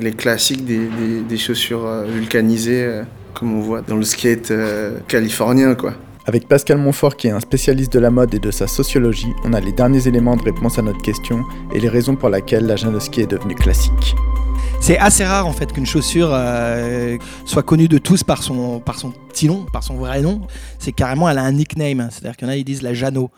les 0.00 0.10
classiques 0.10 0.64
des, 0.64 1.36
chaussures 1.36 1.88
vulcanisées, 2.08 3.02
comme 3.32 3.56
on 3.56 3.60
voit 3.60 3.80
dans 3.80 3.94
le 3.94 4.02
skate 4.02 4.52
californien, 5.06 5.76
quoi. 5.76 5.94
Avec 6.24 6.46
Pascal 6.46 6.78
Montfort 6.78 7.16
qui 7.16 7.26
est 7.26 7.32
un 7.32 7.40
spécialiste 7.40 7.92
de 7.92 7.98
la 7.98 8.10
mode 8.10 8.32
et 8.32 8.38
de 8.38 8.52
sa 8.52 8.68
sociologie, 8.68 9.34
on 9.44 9.52
a 9.54 9.60
les 9.60 9.72
derniers 9.72 10.06
éléments 10.06 10.36
de 10.36 10.42
réponse 10.42 10.78
à 10.78 10.82
notre 10.82 11.02
question 11.02 11.44
et 11.74 11.80
les 11.80 11.88
raisons 11.88 12.14
pour 12.14 12.28
lesquelles 12.28 12.66
la 12.66 12.76
Janowski 12.76 13.22
est 13.22 13.26
devenue 13.26 13.56
classique. 13.56 14.14
C'est 14.82 14.98
assez 14.98 15.24
rare 15.24 15.46
en 15.46 15.52
fait 15.52 15.72
qu'une 15.72 15.86
chaussure 15.86 16.30
euh, 16.32 17.16
soit 17.46 17.62
connue 17.62 17.86
de 17.86 17.98
tous 17.98 18.24
par 18.24 18.42
son, 18.42 18.80
par 18.80 18.98
son 18.98 19.12
petit 19.12 19.46
nom, 19.46 19.64
par 19.72 19.84
son 19.84 19.94
vrai 19.94 20.20
nom. 20.20 20.40
C'est 20.80 20.90
carrément, 20.90 21.30
elle 21.30 21.38
a 21.38 21.42
un 21.42 21.52
nickname. 21.52 22.08
C'est-à-dire 22.10 22.36
qu'il 22.36 22.48
y 22.48 22.50
en 22.50 22.52
a, 22.52 22.56
ils 22.56 22.64
disent 22.64 22.82
la 22.82 22.92
Jano. 22.92 23.30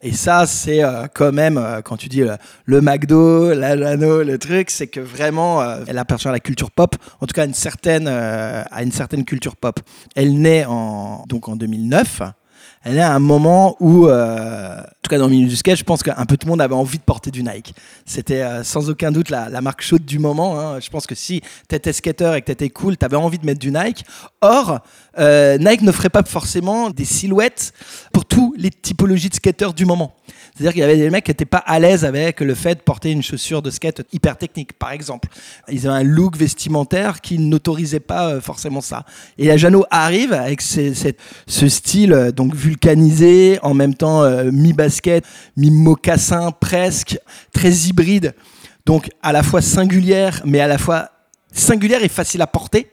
Et 0.00 0.12
ça, 0.12 0.46
c'est 0.46 0.84
euh, 0.84 1.08
quand 1.12 1.32
même, 1.32 1.58
euh, 1.58 1.82
quand 1.82 1.96
tu 1.96 2.08
dis 2.08 2.22
le 2.66 2.80
McDo, 2.80 3.52
la 3.52 3.76
Jano, 3.76 4.22
le 4.22 4.38
truc, 4.38 4.70
c'est 4.70 4.86
que 4.86 5.00
vraiment, 5.00 5.60
elle 5.88 5.98
appartient 5.98 6.28
à 6.28 6.32
la 6.32 6.38
culture 6.38 6.70
pop, 6.70 6.94
en 7.20 7.26
tout 7.26 7.34
cas 7.34 7.42
à 7.42 7.46
une 7.46 7.54
certaine, 7.54 8.06
à 8.06 8.82
une 8.84 8.92
certaine 8.92 9.24
culture 9.24 9.56
pop. 9.56 9.80
Elle 10.14 10.40
naît 10.40 10.66
en, 10.66 11.24
donc 11.26 11.48
en 11.48 11.56
2009 11.56 12.22
elle 12.84 12.98
est 12.98 13.02
à 13.02 13.14
un 13.14 13.20
moment 13.20 13.76
où, 13.80 14.08
euh, 14.08 14.80
en 14.80 15.02
tout 15.02 15.08
cas 15.08 15.18
dans 15.18 15.26
le 15.26 15.30
milieu 15.30 15.48
du 15.48 15.56
skate, 15.56 15.78
je 15.78 15.84
pense 15.84 16.02
qu'un 16.02 16.26
peu 16.26 16.36
tout 16.36 16.46
le 16.46 16.50
monde 16.50 16.60
avait 16.60 16.74
envie 16.74 16.98
de 16.98 17.02
porter 17.02 17.30
du 17.30 17.42
Nike. 17.42 17.74
C'était 18.06 18.42
euh, 18.42 18.64
sans 18.64 18.90
aucun 18.90 19.12
doute 19.12 19.30
la, 19.30 19.60
marque 19.60 19.82
chaude 19.82 20.04
du 20.04 20.18
moment. 20.18 20.58
Hein. 20.58 20.80
Je 20.80 20.90
pense 20.90 21.06
que 21.06 21.14
si 21.14 21.42
tu 21.68 21.74
étais 21.74 21.92
skater 21.92 22.34
et 22.36 22.40
que 22.40 22.46
tu 22.46 22.52
étais 22.52 22.70
cool, 22.70 22.96
tu 22.96 23.04
avais 23.04 23.16
envie 23.16 23.38
de 23.38 23.46
mettre 23.46 23.60
du 23.60 23.70
Nike. 23.70 24.04
Or, 24.40 24.80
euh, 25.18 25.58
Nike 25.58 25.82
ne 25.82 25.92
ferait 25.92 26.10
pas 26.10 26.24
forcément 26.24 26.90
des 26.90 27.04
silhouettes 27.04 27.72
pour 28.12 28.24
tous 28.24 28.54
les 28.56 28.70
typologies 28.70 29.28
de 29.28 29.34
skateurs 29.34 29.74
du 29.74 29.86
moment. 29.86 30.14
C'est-à-dire 30.54 30.72
qu'il 30.72 30.80
y 30.80 30.84
avait 30.84 30.96
des 30.96 31.10
mecs 31.10 31.24
qui 31.24 31.30
n'étaient 31.30 31.44
pas 31.44 31.58
à 31.58 31.78
l'aise 31.78 32.04
avec 32.04 32.40
le 32.40 32.54
fait 32.54 32.74
de 32.74 32.80
porter 32.80 33.10
une 33.10 33.22
chaussure 33.22 33.62
de 33.62 33.70
skate 33.70 34.02
hyper 34.12 34.36
technique, 34.36 34.74
par 34.74 34.92
exemple. 34.92 35.28
Ils 35.68 35.88
avaient 35.88 35.96
un 35.96 36.02
look 36.02 36.36
vestimentaire 36.36 37.20
qui 37.20 37.38
n'autorisait 37.38 38.00
pas 38.00 38.28
euh, 38.28 38.40
forcément 38.40 38.80
ça. 38.80 39.04
Et 39.38 39.46
la 39.46 39.56
Jano 39.56 39.84
arrive 39.90 40.32
avec 40.32 40.60
ce 40.60 41.68
style 41.68 42.12
euh, 42.12 42.32
donc 42.32 42.54
vulcanisé, 42.54 43.58
en 43.62 43.74
même 43.74 43.94
temps 43.94 44.22
mi-basket, 44.50 45.24
mi-mocassin 45.56 46.50
presque, 46.52 47.18
très 47.52 47.72
hybride. 47.72 48.34
Donc 48.84 49.10
à 49.22 49.32
la 49.32 49.42
fois 49.42 49.62
singulière, 49.62 50.42
mais 50.44 50.60
à 50.60 50.66
la 50.66 50.78
fois 50.78 51.10
singulière 51.52 52.02
et 52.02 52.08
facile 52.08 52.42
à 52.42 52.46
porter 52.46 52.90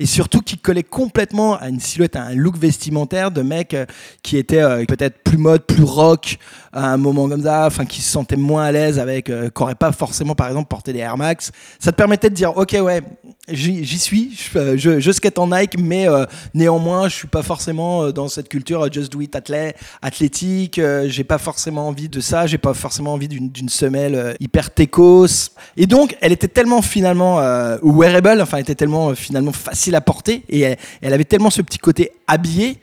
et 0.00 0.06
surtout 0.06 0.40
qui 0.40 0.58
collait 0.58 0.82
complètement 0.82 1.56
à 1.56 1.68
une 1.68 1.80
silhouette, 1.80 2.16
à 2.16 2.22
un 2.22 2.34
look 2.34 2.56
vestimentaire 2.56 3.30
de 3.30 3.42
mec 3.42 3.74
euh, 3.74 3.86
qui 4.22 4.36
était 4.36 4.62
euh, 4.62 4.84
peut-être 4.84 5.22
plus 5.22 5.38
mode, 5.38 5.64
plus 5.64 5.82
rock 5.82 6.38
à 6.72 6.92
un 6.92 6.96
moment 6.96 7.28
comme 7.28 7.42
ça, 7.42 7.66
enfin 7.66 7.84
qui 7.84 8.00
se 8.00 8.10
sentait 8.10 8.36
moins 8.36 8.64
à 8.64 8.72
l'aise 8.72 8.98
avec, 8.98 9.30
euh, 9.30 9.48
qui 9.48 9.62
n'aurait 9.62 9.74
pas 9.74 9.92
forcément 9.92 10.34
par 10.34 10.48
exemple 10.48 10.68
porté 10.68 10.92
des 10.92 11.00
Air 11.00 11.16
Max. 11.16 11.52
Ça 11.78 11.92
te 11.92 11.96
permettait 11.96 12.30
de 12.30 12.34
dire 12.34 12.56
ok 12.56 12.76
ouais, 12.80 13.02
j'y 13.48 13.98
suis, 13.98 14.36
je, 14.76 15.00
je, 15.00 15.12
skate 15.12 15.38
en 15.38 15.48
Nike, 15.48 15.78
mais 15.78 16.06
néanmoins 16.54 17.08
je 17.08 17.14
suis 17.14 17.28
pas 17.28 17.42
forcément 17.42 18.10
dans 18.10 18.28
cette 18.28 18.48
culture 18.48 18.90
just 18.92 19.12
do 19.12 19.20
it 19.20 19.36
athlète, 19.36 19.76
athlétique. 20.02 20.80
j'ai 21.06 21.24
pas 21.24 21.38
forcément 21.38 21.88
envie 21.88 22.08
de 22.08 22.20
ça, 22.20 22.46
j'ai 22.46 22.58
pas 22.58 22.74
forcément 22.74 23.12
envie 23.12 23.28
d'une 23.28 23.68
semelle 23.68 24.36
hyper 24.40 24.72
techos. 24.72 25.50
Et 25.76 25.86
donc 25.86 26.16
elle 26.20 26.32
était 26.32 26.48
tellement 26.48 26.82
finalement 26.82 27.36
wearable, 27.82 28.40
enfin 28.40 28.58
elle 28.58 28.62
était 28.62 28.74
tellement 28.74 29.14
finalement 29.14 29.52
facile 29.52 29.83
à 29.92 30.00
porter 30.00 30.42
et 30.48 30.76
elle, 31.02 31.12
avait 31.12 31.24
tellement 31.24 31.50
ce 31.50 31.62
petit 31.62 31.78
côté 31.78 32.12
habillé 32.26 32.78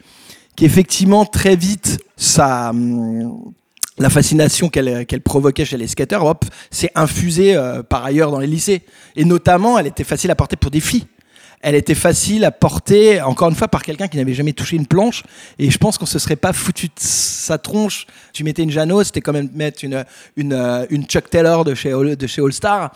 qu'effectivement 0.56 1.26
très 1.26 1.56
vite 1.56 2.00
ça 2.18 2.70
hum, 2.70 3.54
la 3.98 4.10
fascination 4.10 4.70
qu'elle 4.70 5.22
provoquait 5.24 5.66
chez 5.66 5.78
les 5.78 5.88
skateurs 5.88 6.26
hop 6.26 6.46
s'est 6.70 6.92
infusée 6.96 7.56
euh, 7.56 7.84
par 7.84 8.04
ailleurs 8.04 8.32
dans 8.32 8.40
les 8.40 8.48
lycées 8.48 8.82
et 9.16 9.26
notamment 9.26 9.80
elle 9.80 9.88
était 9.88 10.04
facile 10.04 10.32
à 10.32 10.36
porter 10.36 10.56
pour 10.56 10.72
des 10.72 10.80
filles 10.80 11.08
elle 11.62 11.76
était 11.76 11.96
facile 11.96 12.44
à 12.44 12.52
porter, 12.52 13.22
encore 13.22 13.50
une 13.50 13.56
fois, 13.56 13.68
par 13.68 13.84
quelqu'un 13.84 14.08
qui 14.08 14.18
n'avait 14.18 14.34
jamais 14.34 14.54
touché 14.54 14.76
une 14.76 14.88
planche. 14.88 15.24
Et 15.60 15.70
je 15.70 15.78
pense 15.78 15.98
qu'on 15.98 16.06
se 16.06 16.18
serait 16.20 16.36
pas 16.36 16.54
foutu 16.54 16.88
de 16.88 16.94
sa 16.98 17.58
tronche. 17.58 18.08
Tu 18.34 18.44
mettais 18.44 18.64
une 18.64 18.72
Jano, 18.72 19.04
c'était 19.04 19.22
quand 19.22 19.34
même 19.34 19.50
mettre 19.54 19.84
une, 19.84 20.04
une, 20.38 20.54
euh, 20.54 20.86
une 20.90 21.06
Chuck 21.06 21.30
Taylor 21.30 21.64
de 21.64 21.76
chez, 21.76 21.92
de 21.92 22.28
chez 22.28 22.42
All 22.42 22.54
Star. 22.54 22.92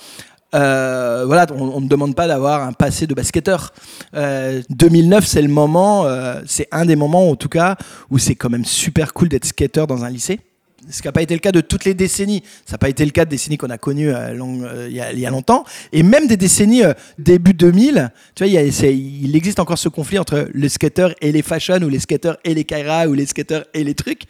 Euh, 0.55 1.23
voilà, 1.25 1.45
on 1.51 1.81
ne 1.81 1.87
demande 1.87 2.15
pas 2.15 2.27
d'avoir 2.27 2.63
un 2.63 2.73
passé 2.73 3.07
de 3.07 3.13
basketteur. 3.13 3.73
2009, 4.13 5.23
euh, 5.23 5.27
c'est 5.27 5.41
le 5.41 5.49
moment, 5.49 6.05
euh, 6.05 6.41
c'est 6.47 6.67
un 6.71 6.85
des 6.85 6.95
moments 6.95 7.29
en 7.29 7.35
tout 7.35 7.49
cas 7.49 7.75
où 8.09 8.17
c'est 8.17 8.35
quand 8.35 8.49
même 8.49 8.65
super 8.65 9.13
cool 9.13 9.29
d'être 9.29 9.45
skateur 9.45 9.85
dans 9.85 10.03
un 10.05 10.09
lycée. 10.09 10.39
Ce 10.89 11.01
qui 11.01 11.07
n'a 11.07 11.11
pas 11.11 11.23
été 11.23 11.33
le 11.33 11.39
cas 11.39 11.51
de 11.51 11.61
toutes 11.61 11.83
les 11.83 11.95
décennies. 11.95 12.43
Ça 12.65 12.73
n'a 12.73 12.77
pas 12.77 12.89
été 12.89 13.03
le 13.03 13.11
cas 13.11 13.25
de 13.25 13.31
décennies 13.31 13.57
qu'on 13.57 13.71
a 13.71 13.79
connues 13.79 14.11
il, 14.87 14.93
y 14.93 15.25
a, 15.25 15.29
longtemps. 15.31 15.65
Et 15.91 16.03
même 16.03 16.27
des 16.27 16.37
décennies 16.37 16.83
début 17.17 17.55
2000, 17.55 18.11
tu 18.35 18.43
vois, 18.43 18.61
il, 18.61 19.35
existe 19.35 19.59
encore 19.59 19.79
ce 19.79 19.89
conflit 19.89 20.19
entre 20.19 20.47
les 20.53 20.69
skateurs 20.69 21.15
et 21.21 21.31
les 21.31 21.41
fashion, 21.41 21.81
ou 21.81 21.89
les 21.89 21.99
skateurs 21.99 22.37
et 22.43 22.53
les 22.53 22.65
kaira, 22.65 23.07
ou 23.07 23.13
les 23.13 23.25
skateurs 23.25 23.65
et 23.73 23.83
les 23.83 23.95
trucs. 23.95 24.25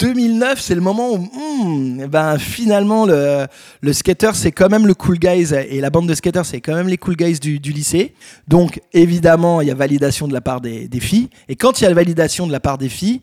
2009, 0.00 0.60
c'est 0.60 0.74
le 0.74 0.80
moment 0.80 1.12
où 1.12 1.18
hmm, 1.18 2.00
eh 2.04 2.06
ben, 2.08 2.38
finalement 2.38 3.06
le, 3.06 3.46
le 3.80 3.92
skater, 3.92 4.30
c'est 4.34 4.50
quand 4.50 4.68
même 4.68 4.86
le 4.86 4.94
cool 4.94 5.18
guys 5.18 5.52
et 5.54 5.80
la 5.80 5.90
bande 5.90 6.08
de 6.08 6.14
skaters, 6.14 6.44
c'est 6.44 6.60
quand 6.60 6.74
même 6.74 6.88
les 6.88 6.98
cool 6.98 7.16
guys 7.16 7.38
du, 7.38 7.58
lycée. 7.58 8.14
Donc 8.48 8.80
évidemment, 8.92 9.60
il 9.60 9.68
y 9.68 9.70
a 9.70 9.74
validation 9.74 10.26
de 10.26 10.32
la 10.32 10.40
part 10.40 10.60
des, 10.60 10.88
filles. 11.00 11.28
Et 11.48 11.56
quand 11.56 11.80
il 11.80 11.84
y 11.84 11.86
a 11.86 11.94
validation 11.94 12.46
de 12.46 12.52
la 12.52 12.60
part 12.60 12.78
des 12.78 12.88
filles, 12.88 13.22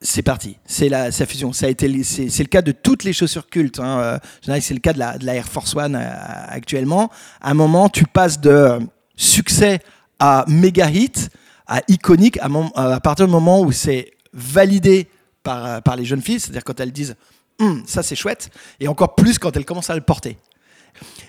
c'est 0.00 0.22
parti, 0.22 0.56
c'est 0.64 0.88
la, 0.88 1.10
sa 1.10 1.26
fusion. 1.26 1.52
Ça 1.52 1.66
a 1.66 1.68
été, 1.68 2.02
c'est, 2.04 2.38
le 2.38 2.48
cas 2.48 2.62
de 2.62 2.72
toutes 2.72 3.04
les 3.04 3.12
chaussures 3.12 3.48
cultes. 3.48 3.80
Hein. 3.80 4.20
Euh, 4.46 4.60
c'est 4.60 4.74
le 4.74 4.80
cas 4.80 4.92
de 4.92 4.98
la, 4.98 5.34
Air 5.34 5.46
Force 5.46 5.74
One 5.74 5.96
euh, 5.96 6.08
actuellement. 6.48 7.10
À 7.40 7.50
un 7.50 7.54
moment, 7.54 7.88
tu 7.88 8.04
passes 8.04 8.40
de 8.40 8.78
succès 9.16 9.80
à 10.18 10.44
méga 10.46 10.88
hit, 10.90 11.28
à 11.66 11.82
iconique, 11.88 12.38
à 12.42 13.00
partir 13.00 13.26
du 13.26 13.32
moment 13.32 13.60
où 13.60 13.72
c'est 13.72 14.12
validé 14.32 15.08
par, 15.42 15.82
par 15.82 15.96
les 15.96 16.04
jeunes 16.04 16.22
filles, 16.22 16.40
c'est-à-dire 16.40 16.64
quand 16.64 16.80
elles 16.80 16.92
disent 16.92 17.16
hum, 17.60 17.82
ça 17.86 18.02
c'est 18.02 18.16
chouette, 18.16 18.50
et 18.80 18.88
encore 18.88 19.14
plus 19.14 19.38
quand 19.38 19.56
elles 19.56 19.64
commencent 19.64 19.90
à 19.90 19.94
le 19.94 20.00
porter. 20.00 20.36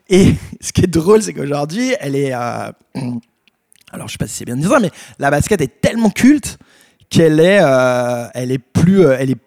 Et 0.09 0.35
ce 0.61 0.71
qui 0.71 0.81
est 0.81 0.87
drôle, 0.87 1.21
c'est 1.21 1.33
qu'aujourd'hui, 1.33 1.93
elle 1.99 2.15
est. 2.15 2.33
Euh, 2.33 2.71
alors, 3.93 4.07
je 4.07 4.13
sais 4.13 4.17
pas 4.17 4.27
si 4.27 4.35
c'est 4.35 4.45
bien 4.45 4.55
de 4.55 4.61
dire 4.61 4.71
ça, 4.71 4.79
mais 4.79 4.91
la 5.19 5.29
basket 5.29 5.59
est 5.61 5.81
tellement 5.81 6.09
culte 6.09 6.57
qu'elle 7.09 7.39
est, 7.41 7.59
euh, 7.61 8.27
elle 8.33 8.51
est 8.51 8.57
plus, 8.57 9.05
euh, 9.05 9.17
elle 9.19 9.31
est 9.31 9.41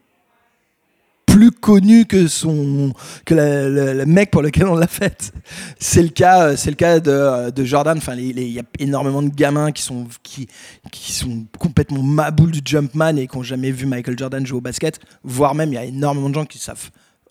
plus 1.35 1.51
connu 1.51 2.05
que 2.05 2.29
son 2.29 2.93
que 3.25 3.35
le, 3.35 4.07
mec 4.07 4.31
pour 4.31 4.41
lequel 4.41 4.67
on 4.67 4.77
l'a 4.77 4.87
faite. 4.87 5.33
C'est 5.81 6.03
le 6.03 6.11
cas, 6.11 6.51
euh, 6.51 6.57
c'est 6.57 6.71
le 6.71 6.77
cas 6.77 7.01
de, 7.01 7.51
de 7.51 7.65
Jordan. 7.65 7.99
Enfin, 7.99 8.15
il 8.15 8.39
y 8.39 8.61
a 8.61 8.63
énormément 8.79 9.21
de 9.21 9.31
gamins 9.31 9.73
qui 9.73 9.83
sont 9.83 10.07
qui 10.23 10.47
qui 10.93 11.13
sont 11.13 11.45
complètement 11.59 12.05
maboules 12.05 12.53
du 12.53 12.61
Jumpman 12.65 13.17
et 13.17 13.27
qui 13.27 13.37
n'ont 13.37 13.43
jamais 13.43 13.73
vu 13.73 13.85
Michael 13.85 14.17
Jordan 14.17 14.47
jouer 14.47 14.59
au 14.59 14.61
basket. 14.61 15.01
Voire 15.25 15.57
même, 15.57 15.71
il 15.71 15.75
y 15.75 15.79
a 15.79 15.85
énormément 15.85 16.29
de 16.29 16.35
gens 16.35 16.45
qui 16.45 16.59
savent 16.59 16.91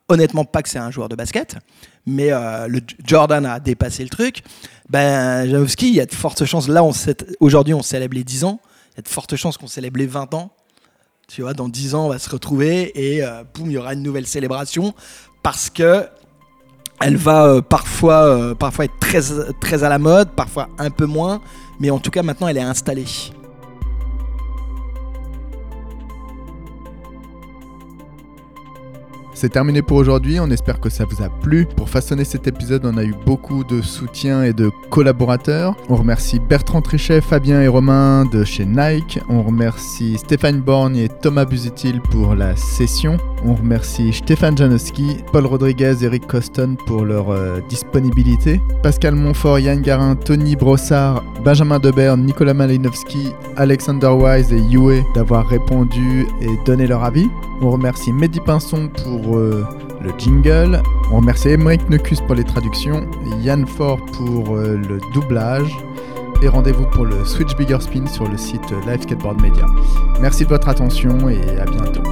honnêtement 0.09 0.43
pas 0.43 0.61
que 0.61 0.67
c'est 0.67 0.79
un 0.79 0.91
joueur 0.91 1.07
de 1.07 1.15
basket. 1.15 1.55
Mais 2.05 2.33
euh, 2.33 2.67
le 2.67 2.81
Jordan 3.05 3.45
a 3.45 3.61
dépassé 3.61 4.03
le 4.03 4.09
truc. 4.09 4.43
Ben, 4.89 5.45
Janowski, 5.49 5.87
il 5.87 5.95
y 5.95 6.01
a 6.01 6.05
de 6.05 6.13
fortes 6.13 6.43
chances. 6.43 6.67
Là, 6.67 6.83
aujourd'hui, 7.39 7.73
on 7.73 7.81
célèbre 7.81 8.15
les 8.15 8.25
10 8.25 8.43
ans. 8.43 8.59
Il 8.91 8.97
y 8.97 8.99
a 8.99 9.01
de 9.03 9.07
fortes 9.07 9.37
chances 9.37 9.57
qu'on 9.57 9.67
célèbre 9.67 9.97
les 9.97 10.07
20 10.07 10.33
ans. 10.33 10.51
Tu 11.27 11.41
vois, 11.41 11.53
dans 11.53 11.69
10 11.69 11.95
ans, 11.95 12.05
on 12.05 12.09
va 12.09 12.19
se 12.19 12.29
retrouver 12.29 12.91
et 12.95 13.23
euh, 13.23 13.43
boum, 13.53 13.67
il 13.67 13.73
y 13.73 13.77
aura 13.77 13.93
une 13.93 14.03
nouvelle 14.03 14.27
célébration 14.27 14.93
parce 15.41 15.69
que 15.69 16.05
elle 16.99 17.17
va 17.17 17.45
euh, 17.45 17.61
parfois, 17.61 18.23
euh, 18.25 18.55
parfois 18.55 18.85
être 18.85 18.99
très, 18.99 19.21
très 19.59 19.83
à 19.83 19.89
la 19.89 19.99
mode, 19.99 20.29
parfois 20.31 20.69
un 20.77 20.89
peu 20.89 21.05
moins, 21.05 21.41
mais 21.79 21.89
en 21.89 21.99
tout 21.99 22.11
cas 22.11 22.23
maintenant 22.23 22.47
elle 22.47 22.57
est 22.57 22.61
installée. 22.61 23.05
C'est 29.33 29.49
terminé 29.49 29.81
pour 29.81 29.97
aujourd'hui, 29.97 30.39
on 30.39 30.49
espère 30.49 30.79
que 30.79 30.89
ça 30.89 31.05
vous 31.05 31.23
a 31.23 31.29
plu. 31.29 31.65
Pour 31.75 31.89
façonner 31.89 32.23
cet 32.23 32.47
épisode, 32.47 32.85
on 32.85 32.97
a 32.97 33.03
eu 33.03 33.15
beaucoup 33.25 33.63
de 33.63 33.81
soutien 33.81 34.43
et 34.43 34.53
de 34.53 34.71
collaborateurs. 34.89 35.75
On 35.89 35.95
remercie 35.95 36.39
Bertrand 36.39 36.81
Trichet, 36.81 37.21
Fabien 37.21 37.61
et 37.61 37.67
Romain 37.67 38.25
de 38.25 38.43
chez 38.43 38.65
Nike. 38.65 39.19
On 39.29 39.41
remercie 39.41 40.17
Stéphane 40.17 40.61
Borgne 40.61 40.97
et 40.97 41.09
Thomas 41.09 41.45
Buzitil 41.45 41.99
pour 42.01 42.35
la 42.35 42.55
session. 42.55 43.17
On 43.45 43.55
remercie 43.55 44.13
Stéphane 44.13 44.57
Janowski, 44.57 45.17
Paul 45.31 45.45
Rodriguez, 45.45 45.95
Eric 46.03 46.27
Coston 46.27 46.77
pour 46.85 47.03
leur 47.03 47.31
euh, 47.31 47.59
disponibilité, 47.67 48.61
Pascal 48.83 49.15
Montfort, 49.15 49.59
Yann 49.59 49.81
Garin, 49.81 50.15
Tony 50.15 50.55
Brossard, 50.55 51.23
Benjamin 51.43 51.79
Debert, 51.79 52.17
Nicolas 52.17 52.53
Malinowski, 52.53 53.33
Alexander 53.57 54.07
Wise 54.07 54.53
et 54.53 54.61
Yue 54.61 55.03
d'avoir 55.13 55.45
répondu 55.45 56.25
et 56.41 56.57
donné 56.65 56.87
leur 56.87 57.03
avis. 57.03 57.29
On 57.61 57.71
remercie 57.71 58.13
Mehdi 58.13 58.39
Pinson 58.39 58.89
pour 59.03 59.37
euh, 59.37 59.65
le 60.01 60.11
jingle. 60.17 60.81
On 61.11 61.17
remercie 61.17 61.49
Emmerich 61.49 61.89
Necus 61.89 62.21
pour 62.25 62.35
les 62.35 62.43
traductions, 62.43 63.05
Yann 63.41 63.67
Fort 63.67 63.99
pour 64.17 64.55
euh, 64.55 64.77
le 64.77 64.99
doublage. 65.13 65.71
Et 66.41 66.47
rendez-vous 66.47 66.85
pour 66.87 67.05
le 67.05 67.23
Switch 67.25 67.55
Bigger 67.55 67.79
Spin 67.79 68.05
sur 68.07 68.27
le 68.27 68.37
site 68.37 68.69
Live 68.87 69.01
Skateboard 69.01 69.41
Media. 69.41 69.65
Merci 70.21 70.43
de 70.43 70.49
votre 70.49 70.69
attention 70.69 71.29
et 71.29 71.59
à 71.59 71.65
bientôt. 71.65 72.03